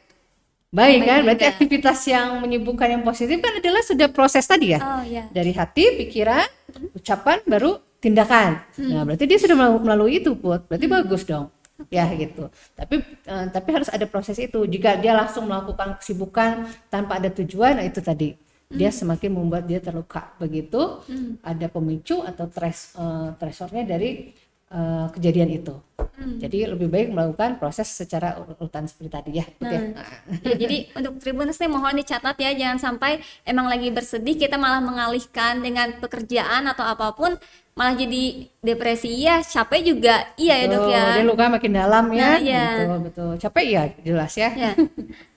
baik 0.72 1.04
Baik 1.04 1.08
kan? 1.08 1.20
Berarti 1.24 1.44
juga. 1.44 1.54
aktivitas 1.56 2.00
yang 2.08 2.28
menyibukkan 2.42 2.88
yang 2.90 3.04
positif 3.04 3.38
kan 3.40 3.54
adalah 3.60 3.82
sudah 3.84 4.08
proses 4.12 4.44
tadi 4.44 4.76
ya? 4.76 4.80
Oh 4.82 5.04
ya. 5.04 5.24
dari 5.32 5.52
hati 5.52 6.00
pikiran 6.00 6.48
ucapan 6.96 7.40
baru 7.48 7.80
tindakan. 8.00 8.60
Nah 8.80 9.04
berarti 9.04 9.24
dia 9.24 9.40
sudah 9.40 9.56
melalu- 9.56 9.84
melalui 9.84 10.14
itu 10.20 10.36
put. 10.36 10.64
Berarti 10.68 10.88
bagus 10.88 11.24
dong 11.24 11.48
ya 11.92 12.08
gitu. 12.16 12.48
Tapi 12.74 12.96
eh, 13.04 13.46
tapi 13.52 13.70
harus 13.76 13.90
ada 13.92 14.06
proses 14.08 14.38
itu. 14.40 14.64
Jika 14.66 15.00
dia 15.00 15.14
langsung 15.16 15.48
melakukan 15.50 16.00
kesibukan 16.00 16.68
tanpa 16.88 17.20
ada 17.20 17.30
tujuan 17.32 17.80
nah 17.80 17.86
itu 17.86 18.00
tadi. 18.00 18.36
Dia 18.66 18.90
semakin 18.90 19.32
membuat 19.32 19.70
dia 19.70 19.80
terluka. 19.80 20.36
Begitu 20.42 21.00
ada 21.46 21.68
pemicu 21.70 22.24
atau 22.24 22.46
tres 22.50 22.96
eh, 22.98 23.30
tresornya 23.38 23.84
dari 23.86 24.32
eh, 24.72 25.08
kejadian 25.14 25.50
itu. 25.52 25.76
Jadi 26.16 26.64
lebih 26.64 26.88
baik 26.88 27.12
melakukan 27.12 27.60
proses 27.60 27.92
secara 27.92 28.40
urutan 28.40 28.88
seperti 28.88 29.10
tadi. 29.12 29.32
Ya 29.36 29.46
Put, 29.52 29.68
ya. 29.68 29.80
Ya, 30.48 30.56
jadi 30.56 30.78
untuk 30.96 31.20
Tribuners 31.20 31.60
nih 31.60 31.68
mohon 31.68 32.00
dicatat 32.00 32.36
ya 32.40 32.56
jangan 32.56 32.80
sampai 32.80 33.20
emang 33.44 33.68
lagi 33.68 33.92
bersedih 33.92 34.40
kita 34.40 34.56
malah 34.56 34.80
mengalihkan 34.80 35.60
dengan 35.60 36.00
pekerjaan 36.00 36.72
atau 36.72 36.88
apa 36.88 37.12
pun 37.12 37.36
malah 37.76 37.92
jadi 37.92 38.48
depresi 38.64 39.12
iya 39.12 39.44
capek 39.44 39.84
juga 39.84 40.24
iya 40.40 40.64
ya 40.64 40.66
dok 40.72 40.88
ya 40.88 41.04
dia 41.20 41.26
luka 41.28 41.52
makin 41.52 41.72
dalam 41.76 42.06
ya. 42.16 42.24
Nah, 42.24 42.38
iya. 42.40 42.66
Betul, 42.80 43.00
betul. 43.04 43.32
Capek 43.36 43.66
ya, 43.68 43.84
jelas 44.00 44.32
ya. 44.40 44.50
Ya. 44.56 44.72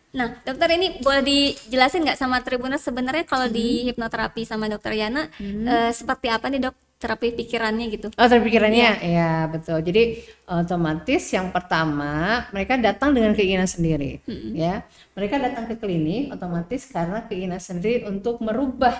Nah, 0.09 0.33
dokter 0.41 0.71
ini 0.79 1.03
boleh 1.03 1.21
dijelasin 1.21 2.07
nggak 2.07 2.17
sama 2.17 2.39
Tribuners 2.41 2.81
sebenarnya 2.81 3.27
kalau 3.27 3.51
di 3.51 3.83
Hmm. 3.83 3.85
hipnoterapi 3.93 4.47
sama 4.47 4.71
dokter 4.71 4.95
Yana 4.95 5.27
eh, 5.43 5.91
seperti 5.91 6.31
apa 6.31 6.47
nih 6.47 6.63
dok 6.63 6.79
terapi 6.99 7.35
pikirannya 7.35 7.87
gitu. 7.91 8.07
Oh, 8.15 8.27
terapi 8.27 8.47
pikirannya, 8.51 8.91
ya 9.03 9.47
betul. 9.47 9.83
Jadi 9.83 10.19
otomatis 10.47 11.23
yang 11.31 11.51
pertama 11.51 12.47
mereka 12.55 12.79
datang 12.79 13.15
dengan 13.15 13.35
keinginan 13.35 13.67
sendiri, 13.67 14.23
ya. 14.55 14.87
Mereka 15.15 15.43
datang 15.43 15.67
ke 15.67 15.75
klinik 15.75 16.31
otomatis 16.31 16.87
karena 16.87 17.27
keinginan 17.27 17.59
sendiri 17.59 18.07
untuk 18.07 18.39
merubah 18.43 18.95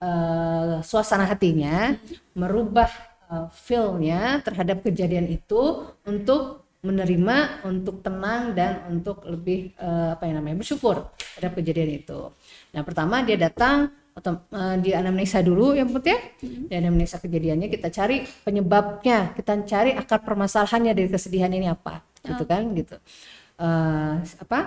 eh, 0.00 0.76
suasana 0.84 1.24
hatinya, 1.28 1.96
merubah 2.36 2.90
eh, 3.30 3.48
feel-nya 3.52 4.40
terhadap 4.44 4.84
kejadian 4.84 5.26
itu 5.30 5.86
untuk 6.04 6.66
menerima, 6.86 7.66
untuk 7.66 7.98
tenang 8.04 8.54
dan 8.54 8.86
untuk 8.86 9.26
lebih 9.26 9.74
eh, 9.74 10.08
apa 10.14 10.22
yang 10.30 10.38
namanya 10.38 10.62
bersyukur 10.62 11.10
terhadap 11.34 11.58
kejadian 11.58 11.90
itu. 11.98 12.30
Nah, 12.70 12.82
pertama 12.86 13.26
dia 13.26 13.34
datang 13.34 13.90
atau 14.16 14.40
eh, 14.48 14.76
di 14.80 14.90
anamnesa 14.96 15.42
dulu 15.44 15.76
yang 15.76 15.90
penting 15.92 16.14
ya. 16.14 16.20
Di 16.40 16.74
anamnesa 16.78 17.20
kejadiannya 17.20 17.68
kita 17.68 17.88
cari 17.92 18.24
penyebabnya, 18.46 19.34
kita 19.36 19.52
cari 19.66 19.90
akar 19.92 20.22
permasalahannya 20.22 20.92
dari 20.96 21.08
kesedihan 21.10 21.52
ini 21.52 21.68
apa, 21.68 22.00
gitu 22.22 22.44
kan, 22.48 22.62
gitu. 22.72 22.96
Eh, 23.60 24.14
apa? 24.22 24.58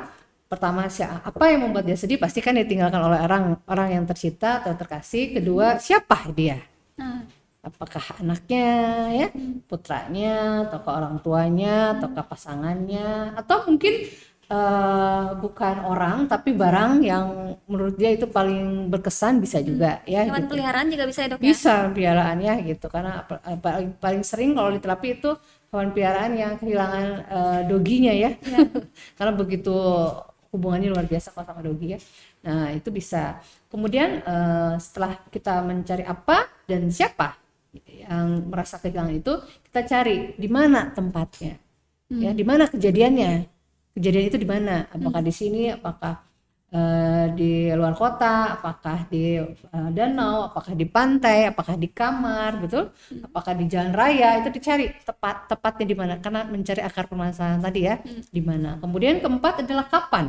Pertama 0.49 0.89
si 0.89 1.05
apa 1.05 1.45
yang 1.45 1.69
membuat 1.69 1.85
dia 1.85 1.93
sedih? 1.93 2.17
Pasti 2.17 2.41
kan 2.41 2.57
ditinggalkan 2.57 2.97
oleh 2.97 3.21
orang 3.21 3.61
orang 3.69 3.93
yang 3.93 4.03
tercinta 4.09 4.65
atau 4.65 4.73
terkasih. 4.73 5.37
Kedua, 5.37 5.77
siapa 5.77 6.25
dia? 6.33 6.57
Nah, 6.97 7.21
apakah 7.61 8.17
anaknya 8.17 8.65
ya 9.13 9.27
putranya 9.69 10.65
ataukah 10.65 10.93
orang 11.05 11.15
tuanya 11.21 11.93
ataukah 11.93 12.25
pasangannya? 12.25 13.37
Atau 13.37 13.69
mungkin 13.69 14.09
eh, 14.49 15.25
bukan 15.37 15.75
orang 15.85 16.25
tapi 16.25 16.57
barang 16.57 17.05
yang 17.05 17.53
menurut 17.69 17.93
dia 17.93 18.09
itu 18.09 18.25
paling 18.25 18.89
berkesan 18.89 19.37
bisa 19.37 19.61
juga 19.61 20.01
ya 20.09 20.25
hewan 20.25 20.49
gitu. 20.49 20.57
peliharaan 20.57 20.89
juga 20.89 21.05
bisa 21.05 21.19
ya 21.21 21.29
dok 21.29 21.39
ya? 21.39 21.45
bisa 21.45 21.73
piaraannya 21.93 22.53
gitu. 22.65 22.85
Karena 22.89 23.21
eh, 23.45 23.59
paling, 23.61 24.01
paling 24.01 24.25
sering 24.25 24.57
kalau 24.57 24.73
di 24.73 24.81
terapi 24.81 25.21
itu 25.21 25.37
hewan 25.69 25.93
piaraan 25.93 26.33
yang 26.33 26.57
kehilangan 26.57 27.05
eh, 27.21 27.59
doginya 27.69 28.13
ya. 28.17 28.33
Karena 29.21 29.33
begitu 29.37 29.77
hubungannya 30.49 30.89
luar 30.89 31.05
biasa 31.05 31.33
kalau 31.33 31.45
sama 31.45 31.61
dogi 31.61 31.95
ya. 31.95 31.99
Nah 32.45 32.73
itu 32.73 32.89
bisa. 32.89 33.41
Kemudian 33.69 34.21
eh, 34.21 34.73
setelah 34.81 35.17
kita 35.29 35.61
mencari 35.65 36.03
apa 36.05 36.49
dan 36.65 36.89
siapa 36.89 37.37
yang 37.85 38.49
merasa 38.49 38.81
kehilangan 38.81 39.13
itu 39.13 39.33
kita 39.69 39.85
cari 39.85 40.33
di 40.33 40.49
mana 40.49 40.89
tempatnya 40.89 41.61
ya 42.09 42.33
di 42.33 42.41
mana 42.41 42.65
kejadiannya. 42.65 43.45
Kejadian 43.93 44.25
itu 44.31 44.37
di 44.39 44.47
mana? 44.47 44.87
Apakah 44.89 45.21
di 45.21 45.33
sini? 45.33 45.69
Apakah 45.73 46.23
eh, 46.69 47.25
di 47.33 47.51
luar 47.73 47.93
kota 47.97 48.57
apakah 48.57 49.09
di 49.09 49.41
eh, 49.41 49.89
danau 49.95 50.49
apakah 50.49 50.73
di 50.77 50.85
pantai 50.85 51.49
apakah 51.49 51.75
di 51.75 51.89
kamar 51.89 52.61
betul 52.61 52.93
apakah 53.25 53.53
di 53.57 53.65
jalan 53.65 53.93
raya 53.93 54.37
itu 54.41 54.49
dicari 54.53 54.85
tepat 55.01 55.49
tepatnya 55.49 55.85
di 55.91 55.95
mana. 55.97 56.13
Karena 56.23 56.41
mencari 56.45 56.81
akar 56.85 57.05
permasalahan 57.09 57.61
tadi 57.61 57.79
ya 57.89 57.95
di 58.29 58.41
mana. 58.43 58.77
Kemudian 58.81 59.21
keempat 59.23 59.65
adalah 59.65 59.85
kapan. 59.89 60.25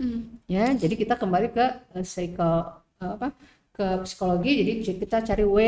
Hmm. 0.00 0.32
ya 0.48 0.72
jadi 0.72 0.96
kita 0.96 1.12
kembali 1.20 1.52
ke 1.52 1.66
eh, 1.96 2.04
psiko 2.04 2.52
apa 3.00 3.36
ke 3.76 3.86
psikologi. 4.04 4.52
Jadi 4.64 4.72
kita 4.96 5.16
cari 5.20 5.44
W 5.44 5.58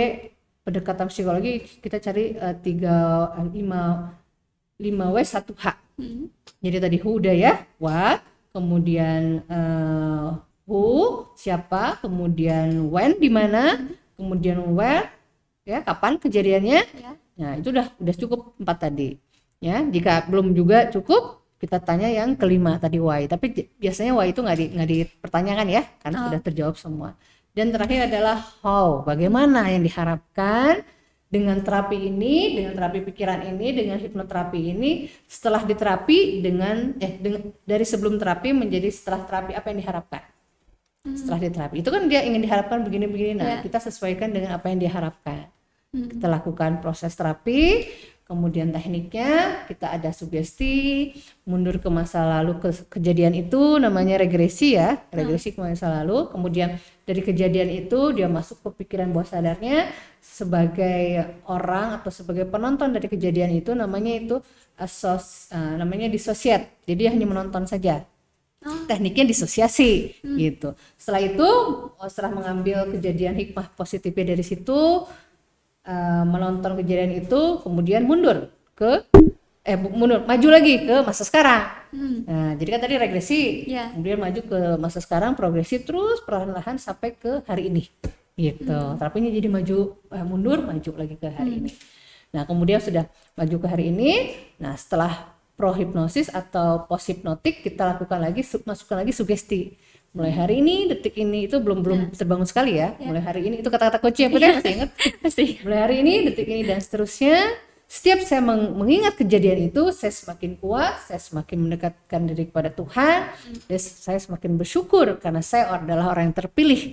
pendekatan 0.65 1.07
psikologi. 1.13 1.53
Kita 1.85 1.97
cari 2.01 2.37
tiga 2.65 3.29
lima 3.53 4.13
lima 4.81 5.05
W 5.13 5.17
satu 5.25 5.53
H. 5.57 5.83
Hmm. 5.93 6.25
jadi 6.65 6.81
tadi 6.81 6.97
who 7.05 7.21
udah 7.21 7.37
ya 7.37 7.69
what 7.77 8.25
kemudian 8.53 9.43
eh, 9.49 10.29
who 10.69 10.85
siapa 11.35 11.99
kemudian 12.01 12.89
when 12.93 13.17
di 13.19 13.29
mana 13.33 13.83
kemudian 14.15 14.63
where 14.77 15.09
ya 15.67 15.83
kapan 15.83 16.17
kejadiannya 16.21 16.81
Ya. 16.95 17.13
Nah, 17.33 17.53
itu 17.59 17.73
udah 17.73 17.89
udah 17.97 18.15
cukup 18.15 18.41
empat 18.61 18.79
tadi. 18.87 19.17
Ya, 19.57 19.81
jika 19.89 20.29
belum 20.29 20.53
juga 20.53 20.85
cukup, 20.93 21.41
kita 21.57 21.81
tanya 21.81 22.13
yang 22.13 22.37
kelima 22.37 22.77
tadi 22.77 23.01
why. 23.01 23.25
Tapi 23.25 23.73
biasanya 23.81 24.13
why 24.13 24.29
itu 24.31 24.45
nggak 24.45 24.59
di 24.61 24.67
nggak 24.77 24.89
dipertanyakan 24.93 25.67
ya, 25.73 25.83
karena 26.05 26.17
Oh. 26.21 26.25
sudah 26.29 26.41
terjawab 26.45 26.77
semua. 26.77 27.17
Dan 27.57 27.73
terakhir 27.73 28.05
adalah 28.13 28.37
how, 28.61 29.01
bagaimana 29.03 29.73
yang 29.73 29.81
diharapkan 29.81 30.85
dengan 31.33 31.65
terapi 31.65 31.97
ini, 31.97 32.61
dengan 32.61 32.77
terapi 32.77 33.01
pikiran 33.09 33.41
ini, 33.49 33.73
dengan 33.73 33.97
hipnoterapi 33.97 34.61
ini, 34.77 35.09
setelah 35.25 35.65
diterapi 35.65 36.45
dengan 36.45 36.93
eh 37.01 37.17
dengan, 37.17 37.49
dari 37.65 37.89
sebelum 37.89 38.21
terapi 38.21 38.53
menjadi 38.53 38.93
setelah 38.93 39.25
terapi 39.25 39.57
apa 39.57 39.67
yang 39.73 39.81
diharapkan. 39.81 40.23
Setelah 41.17 41.41
diterapi 41.41 41.81
itu 41.81 41.89
kan 41.89 42.05
dia 42.07 42.21
ingin 42.23 42.45
diharapkan 42.45 42.85
begini-begini. 42.85 43.35
Nah, 43.41 43.49
Ya. 43.49 43.59
kita 43.65 43.81
sesuaikan 43.81 44.29
dengan 44.31 44.61
apa 44.61 44.69
yang 44.69 44.79
diharapkan 44.85 45.49
Hmm. 45.93 46.09
kita 46.09 46.25
lakukan 46.25 46.81
proses 46.81 47.13
terapi 47.13 47.85
kemudian 48.33 48.73
tekniknya 48.73 49.61
kita 49.69 49.93
ada 49.93 50.09
sugesti 50.17 51.13
mundur 51.45 51.77
ke 51.77 51.93
masa 51.93 52.25
lalu 52.25 52.57
ke 52.65 52.73
kejadian 52.89 53.37
itu 53.37 53.77
namanya 53.77 54.17
regresi 54.17 54.81
ya 54.81 55.05
regresi 55.13 55.53
ke 55.53 55.61
masa 55.61 55.93
lalu 56.01 56.33
kemudian 56.33 56.81
dari 57.05 57.21
kejadian 57.21 57.69
itu 57.69 58.17
dia 58.17 58.33
masuk 58.33 58.65
ke 58.65 58.69
pikiran 58.83 59.13
bawah 59.13 59.29
sadarnya 59.29 59.93
sebagai 60.25 61.29
orang 61.45 62.01
atau 62.01 62.09
sebagai 62.09 62.49
penonton 62.49 62.97
dari 62.97 63.13
kejadian 63.13 63.53
itu 63.53 63.77
namanya 63.77 64.13
itu 64.17 64.37
asos 64.81 65.53
eh, 65.53 65.75
namanya 65.77 66.09
disosiat 66.09 66.89
jadi 66.89 66.97
dia 66.97 67.11
hanya 67.13 67.29
menonton 67.29 67.69
saja 67.69 68.09
Oh. 68.63 68.87
tekniknya 68.87 69.27
disosiasi 69.27 70.23
gitu. 70.23 70.79
Setelah 70.95 71.19
itu 71.27 71.49
setelah 71.99 72.31
mengambil 72.31 72.95
kejadian 72.95 73.35
hikmah 73.35 73.75
positifnya 73.75 74.39
dari 74.39 74.45
situ 74.47 75.03
eh, 75.83 76.25
menonton 76.25 76.79
kejadian 76.79 77.13
itu 77.17 77.63
kemudian 77.63 78.07
mundur 78.07 78.51
ke 78.75 79.03
eh 79.63 79.79
mundur 79.79 80.27
maju 80.27 80.49
lagi 80.51 80.83
ke 80.83 81.07
masa 81.07 81.23
sekarang. 81.23 81.63
Hmm. 81.95 82.27
Nah, 82.27 82.51
jadi 82.59 82.69
kan 82.75 82.81
tadi 82.83 82.95
regresi, 82.99 83.41
Ya. 83.71 83.95
kemudian 83.95 84.19
maju 84.19 84.41
ke 84.43 84.59
masa 84.83 84.99
sekarang 84.99 85.39
progresi 85.39 85.79
terus 85.79 86.19
perlahan-lahan 86.27 86.83
sampai 86.83 87.15
ke 87.15 87.47
hari 87.47 87.71
ini. 87.71 87.87
Gitu. 88.35 88.79
Terapinya 88.99 89.31
jadi 89.31 89.47
maju 89.47 89.79
eh, 90.11 90.25
mundur 90.27 90.59
maju 90.67 90.91
lagi 90.99 91.15
ke 91.15 91.29
hari 91.31 91.63
ini. 91.63 91.71
Nah, 92.35 92.43
kemudian 92.49 92.81
sudah 92.83 93.07
maju 93.39 93.57
ke 93.63 93.67
hari 93.71 93.95
ini. 93.95 94.35
Nah, 94.59 94.75
setelah 94.75 95.31
prohipnosis 95.55 96.27
atau 96.33 96.89
post 96.91 97.07
hipnotik 97.13 97.63
kita 97.63 97.95
lakukan 97.95 98.19
lagi 98.19 98.43
su- 98.43 98.65
masukkan 98.67 99.05
lagi 99.05 99.13
sugesti. 99.15 99.77
Mulai 100.13 100.33
hari 100.37 100.55
ini, 100.61 100.93
detik 100.93 101.17
ini 101.17 101.49
itu 101.49 101.57
belum 101.57 101.81
belum 101.81 102.01
terbangun 102.13 102.45
sekali 102.45 102.77
ya. 102.77 102.93
Mulai 103.01 103.25
hari 103.25 103.49
ini 103.49 103.65
itu 103.65 103.69
kata-kata 103.73 103.97
coach 103.97 104.21
ya, 104.21 104.29
Putri, 104.29 104.45
masih 104.53 104.73
ingat? 104.77 104.91
Pasti. 105.25 105.57
Mulai 105.65 105.79
hari 105.89 105.95
ini, 106.05 106.13
detik 106.29 106.45
ini 106.45 106.63
dan 106.69 106.85
seterusnya. 106.85 107.49
Setiap 107.89 108.21
saya 108.21 108.45
meng- 108.45 108.77
mengingat 108.77 109.17
kejadian 109.17 109.73
itu, 109.73 109.89
saya 109.93 110.13
semakin 110.13 110.57
kuat, 110.61 111.01
saya 111.01 111.17
semakin 111.17 111.57
mendekatkan 111.65 112.21
diri 112.29 112.45
kepada 112.49 112.69
Tuhan, 112.69 113.33
dan 113.69 113.79
saya 113.81 114.21
semakin 114.21 114.57
bersyukur 114.57 115.17
karena 115.17 115.41
saya 115.41 115.73
adalah 115.73 116.13
orang 116.13 116.29
yang 116.29 116.37
terpilih 116.37 116.93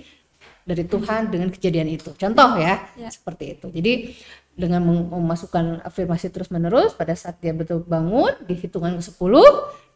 dari 0.64 0.84
Tuhan 0.84 1.28
dengan 1.28 1.48
kejadian 1.52 1.88
itu. 1.92 2.12
Contoh 2.16 2.56
ya, 2.56 2.84
Ya. 2.96 3.08
seperti 3.12 3.56
itu. 3.56 3.68
Jadi 3.68 4.16
dengan 4.52 4.80
mem- 4.80 5.08
memasukkan 5.12 5.84
afirmasi 5.84 6.28
terus-menerus, 6.28 6.92
pada 6.92 7.12
saat 7.12 7.36
dia 7.40 7.52
betul 7.52 7.80
bangun 7.80 8.32
di 8.44 8.56
hitungan 8.56 8.96
ke-10, 8.96 9.34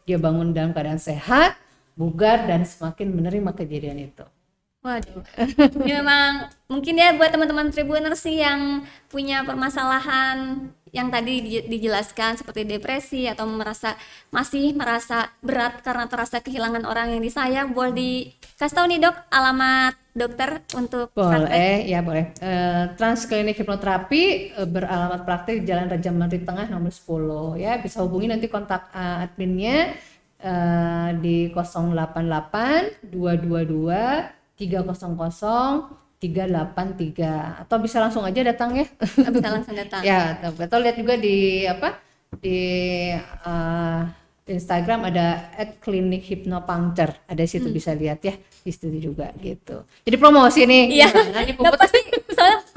dia 0.05 0.17
bangun 0.17 0.53
dalam 0.53 0.73
keadaan 0.73 0.97
sehat, 0.97 1.53
bugar 1.95 2.47
dan 2.49 2.61
semakin 2.67 3.07
menerima 3.17 3.51
kejadian 3.55 3.99
itu. 4.11 4.25
Waduh, 4.85 5.25
ini 5.81 5.91
memang 5.97 6.45
mungkin 6.69 6.93
ya 7.01 7.17
buat 7.17 7.33
teman-teman 7.33 7.73
Tribuners 7.73 8.21
sih 8.21 8.37
yang 8.37 8.85
punya 9.09 9.41
permasalahan 9.41 10.69
yang 10.93 11.09
tadi 11.09 11.41
di- 11.41 11.65
dijelaskan 11.65 12.37
seperti 12.37 12.69
depresi 12.69 13.25
atau 13.25 13.49
merasa 13.49 13.97
masih 14.29 14.77
merasa 14.77 15.33
berat 15.41 15.81
karena 15.81 16.05
terasa 16.05 16.37
kehilangan 16.37 16.85
orang 16.85 17.17
yang 17.17 17.21
disayang, 17.25 17.73
boleh 17.73 17.93
dikasih 17.97 18.75
tahu 18.77 18.85
nih 18.93 18.99
dok 19.09 19.17
alamat 19.33 19.97
dokter 20.13 20.61
untuk 20.77 21.09
praktek? 21.27 21.49
Boleh, 21.49 21.87
ya 21.87 22.03
boleh. 22.03 22.35
Eh, 22.43 22.83
Transklinik 22.99 23.55
Hipnoterapi 23.55 24.23
eh, 24.51 24.67
beralamat 24.67 25.23
praktik 25.23 25.63
di 25.63 25.65
Jalan 25.71 25.87
Raja 25.87 26.11
Mandri 26.11 26.43
Tengah 26.43 26.67
nomor 26.67 26.91
10 26.91 27.55
ya. 27.55 27.79
Bisa 27.79 28.03
hubungi 28.03 28.27
nanti 28.27 28.51
kontak 28.51 28.91
eh, 28.91 29.23
adminnya 29.23 29.95
eh, 30.45 31.09
di 31.17 31.49
088 31.49 33.09
222 33.09 34.53
300 34.55 36.05
383 36.15 37.67
atau 37.67 37.77
bisa 37.81 37.97
langsung 37.99 38.23
aja 38.23 38.41
datang 38.41 38.71
ya. 38.77 38.87
Nggak 38.87 39.33
bisa 39.35 39.49
langsung 39.51 39.75
datang. 39.75 40.01
ya, 40.09 40.39
atau 40.39 40.55
atau 40.55 40.79
lihat 40.79 40.95
juga 40.97 41.13
di 41.19 41.67
apa? 41.67 41.99
Di 42.39 42.59
eh, 43.19 44.01
Instagram 44.45 45.09
ada 45.09 45.51
@klinik_hipnopuncture. 45.81 47.25
Ada 47.25 47.43
di 47.43 47.49
situ 47.49 47.67
bisa 47.69 47.91
lihat 47.97 48.21
ya. 48.23 48.33
Di 48.37 48.71
situ 48.71 48.93
juga 48.97 49.33
gitu. 49.41 49.85
Jadi 50.05 50.15
promosi 50.17 50.63
nih. 50.65 50.83
Iya. 51.01 51.09
Nggak 51.11 51.45
dipuput. 51.53 51.77
pasti 51.77 51.99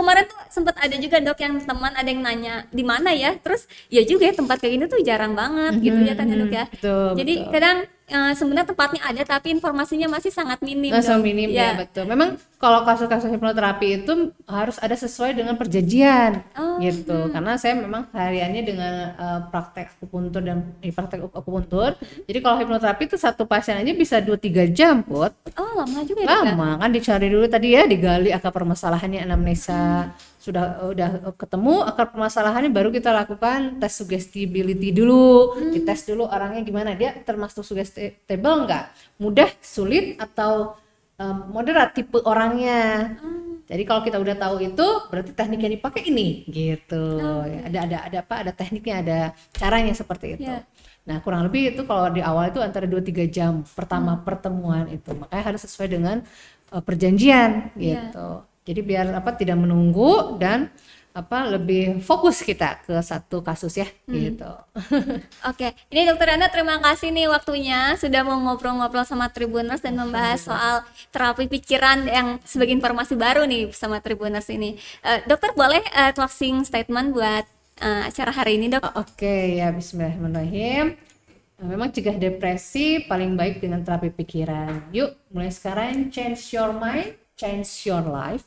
kemarin 0.08 0.24
tuh 0.24 0.40
sempat 0.48 0.74
ada 0.80 0.96
juga 0.96 1.20
dok 1.20 1.36
yang 1.36 1.60
teman 1.60 1.92
ada 1.92 2.08
yang 2.08 2.24
nanya 2.24 2.64
di 2.72 2.80
mana 2.80 3.12
ya? 3.12 3.36
Terus 3.36 3.68
ya 3.92 4.00
juga 4.08 4.32
ya 4.32 4.32
tempat 4.32 4.56
kayak 4.56 4.72
gini 4.72 4.84
tuh 4.88 5.04
jarang 5.04 5.36
banget 5.36 5.84
gitu 5.84 6.00
ya 6.00 6.16
kan 6.16 6.32
ya 6.32 6.36
dok 6.40 6.48
ya. 6.48 6.64
Betul, 6.72 7.08
jadi 7.20 7.34
betul. 7.36 7.52
kadang 7.52 7.78
eh, 8.08 8.32
sebenarnya 8.32 8.72
tempatnya 8.72 9.02
ada 9.04 9.22
tapi 9.22 9.52
informasinya 9.52 10.08
masih 10.08 10.32
sangat 10.32 10.58
minim. 10.64 10.90
Langsung 10.90 11.20
dong. 11.20 11.28
minim 11.28 11.48
Ya. 11.52 11.76
ya 11.76 11.84
betul. 11.84 12.08
Memang 12.08 12.40
kalau 12.58 12.82
kasus-kasus 12.82 13.30
hipnoterapi 13.30 14.02
itu 14.02 14.34
harus 14.48 14.80
ada 14.82 14.96
sesuai 14.98 15.36
dengan 15.36 15.54
perjanjian 15.54 16.42
Oh, 16.58 16.80
gitu. 16.82 17.30
Karena 17.30 17.54
saya 17.60 17.78
memang 17.78 18.08
hariannya 18.10 18.62
dengan 18.64 18.92
eh, 19.14 19.40
praktek 19.52 20.00
akupuntur 20.00 20.40
dan 20.42 20.74
eh, 20.80 20.90
praktek 20.90 21.28
akupuntur. 21.30 21.94
Jadi 22.26 22.38
kalau 22.40 22.56
hipnoterapi 22.58 23.06
itu 23.06 23.16
satu 23.20 23.44
pasien 23.44 23.78
aja 23.78 23.92
bisa 23.94 24.18
2-3 24.18 24.72
jam, 24.72 25.04
Put. 25.04 25.32
Oh 25.54 25.78
lama 25.78 26.02
juga 26.02 26.24
ya 26.24 26.42
ya? 26.42 26.56
Lama 26.56 26.80
kan 26.80 26.90
dicari 26.90 27.28
dulu 27.28 27.46
tadi 27.46 27.76
ya, 27.76 27.84
digali 27.84 28.32
akar 28.32 28.50
permasalahannya 28.50 29.22
anamnesa. 29.22 30.12
Sudah 30.48 30.80
udah 30.80 31.36
ketemu 31.36 31.84
akar 31.84 32.08
permasalahannya 32.08 32.72
baru 32.72 32.88
kita 32.88 33.12
lakukan 33.12 33.76
tes 33.76 34.00
suggestibility 34.00 34.96
dulu. 34.96 35.60
Dites 35.76 36.08
dulu 36.08 36.24
orangnya 36.24 36.64
gimana, 36.64 36.96
dia 36.96 37.12
termasuk 37.20 37.60
suggestible 37.60 38.64
enggak? 38.64 38.88
Mudah, 39.20 39.52
sulit 39.60 40.16
atau 40.16 40.72
um, 41.20 41.52
moderat 41.52 41.92
tipe 41.92 42.16
orangnya. 42.24 43.12
Jadi 43.68 43.84
kalau 43.84 44.00
kita 44.00 44.16
udah 44.16 44.32
tahu 44.40 44.64
itu, 44.64 44.86
berarti 45.12 45.36
teknik 45.36 45.60
yang 45.60 45.74
dipakai 45.76 46.08
ini, 46.08 46.48
gitu. 46.48 47.20
Ya, 47.20 47.68
Ada 47.68 47.78
ada 47.84 47.98
ada 48.08 48.18
apa? 48.24 48.34
Ada 48.40 48.52
tekniknya, 48.56 48.94
ada 49.04 49.18
caranya 49.52 49.92
seperti 49.92 50.40
itu. 50.40 50.48
Ya. 50.48 50.64
Nah, 51.04 51.20
kurang 51.20 51.44
lebih 51.44 51.76
itu 51.76 51.84
kalau 51.84 52.08
di 52.08 52.24
awal 52.24 52.48
itu 52.48 52.64
antara 52.64 52.88
2-3 52.88 53.28
jam 53.28 53.60
pertama 53.76 54.16
pertemuan 54.24 54.88
itu. 54.88 55.12
Makanya 55.12 55.44
harus 55.52 55.68
sesuai 55.68 55.88
dengan 55.92 56.24
uh, 56.72 56.80
perjanjian 56.80 57.76
gitu. 57.76 58.47
Jadi 58.68 58.80
biar 58.84 59.08
apa 59.16 59.32
tidak 59.32 59.56
menunggu 59.56 60.36
dan 60.36 60.68
apa 61.16 61.50
lebih 61.50 61.98
fokus 62.04 62.44
kita 62.46 62.78
ke 62.86 62.94
satu 63.02 63.42
kasus 63.42 63.74
ya 63.74 63.88
gitu. 64.06 64.46
Oke, 65.50 65.74
ini 65.90 66.06
Dokter 66.06 66.36
Ana 66.36 66.46
terima 66.46 66.78
kasih 66.78 67.10
nih 67.10 67.26
waktunya 67.26 67.98
sudah 67.98 68.22
mau 68.22 68.38
ngobrol-ngobrol 68.38 69.02
sama 69.02 69.26
Tribuners 69.32 69.82
dan 69.82 69.98
membahas 69.98 70.46
soal 70.46 70.86
terapi 71.10 71.50
pikiran 71.50 72.06
yang 72.06 72.38
sebagai 72.46 72.76
informasi 72.76 73.18
baru 73.18 73.48
nih 73.50 73.74
sama 73.74 73.98
Tribuners 73.98 74.46
ini. 74.52 74.78
Eh, 75.02 75.24
dokter 75.26 75.50
boleh 75.58 75.82
eh, 75.82 76.14
closing 76.14 76.62
statement 76.62 77.10
buat 77.10 77.44
eh, 77.82 78.02
acara 78.06 78.30
hari 78.30 78.60
ini 78.62 78.70
dok? 78.70 78.86
Oke 78.94 79.58
ya 79.58 79.74
Bismillahirrahmanirrahim. 79.74 80.94
Memang 81.58 81.90
cegah 81.90 82.14
depresi 82.14 83.02
paling 83.10 83.34
baik 83.34 83.58
dengan 83.58 83.82
terapi 83.82 84.14
pikiran. 84.14 84.94
Yuk 84.94 85.18
mulai 85.34 85.50
sekarang 85.50 86.14
change 86.14 86.54
your 86.54 86.70
mind, 86.70 87.18
change 87.38 87.86
your 87.86 88.02
life. 88.02 88.44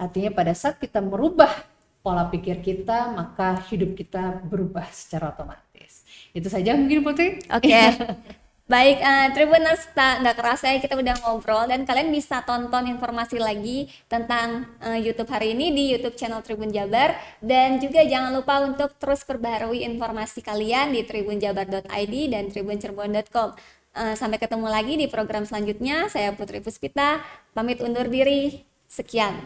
Artinya 0.00 0.32
pada 0.32 0.56
saat 0.56 0.80
kita 0.80 1.04
merubah 1.04 1.52
pola 2.00 2.24
pikir 2.32 2.64
kita, 2.64 3.12
maka 3.12 3.60
hidup 3.68 3.92
kita 3.92 4.40
berubah 4.48 4.88
secara 4.88 5.36
otomatis. 5.36 6.08
Itu 6.32 6.48
saja 6.48 6.72
mungkin 6.72 7.04
Putri. 7.04 7.36
Oke. 7.52 7.68
Baik, 8.70 9.02
eh, 9.02 9.28
Tribuners, 9.34 9.82
tak 9.98 10.22
nggak 10.22 10.36
kerasa 10.38 10.70
ya 10.70 10.78
kita 10.78 10.94
udah 10.94 11.26
ngobrol 11.26 11.66
dan 11.66 11.82
kalian 11.82 12.14
bisa 12.14 12.38
tonton 12.46 12.86
informasi 12.86 13.42
lagi 13.42 13.90
tentang 14.06 14.62
eh, 14.78 15.02
YouTube 15.02 15.26
hari 15.26 15.58
ini 15.58 15.74
di 15.74 15.90
YouTube 15.90 16.14
channel 16.14 16.38
Tribun 16.38 16.70
Jabar 16.70 17.18
dan 17.42 17.82
juga 17.82 18.06
jangan 18.06 18.30
lupa 18.30 18.62
untuk 18.62 18.94
terus 18.94 19.26
perbarui 19.26 19.82
informasi 19.82 20.38
kalian 20.46 20.94
di 20.94 21.02
tribunjabar.id 21.02 22.14
dan 22.30 22.46
tribuncerbon.com. 22.46 23.58
Eh, 23.90 24.14
sampai 24.14 24.38
ketemu 24.38 24.70
lagi 24.70 24.94
di 24.94 25.10
program 25.10 25.42
selanjutnya. 25.42 26.06
Saya 26.06 26.30
Putri 26.30 26.62
Puspita, 26.62 27.18
pamit 27.50 27.82
undur 27.82 28.06
diri. 28.06 28.62
Sekian. 28.86 29.38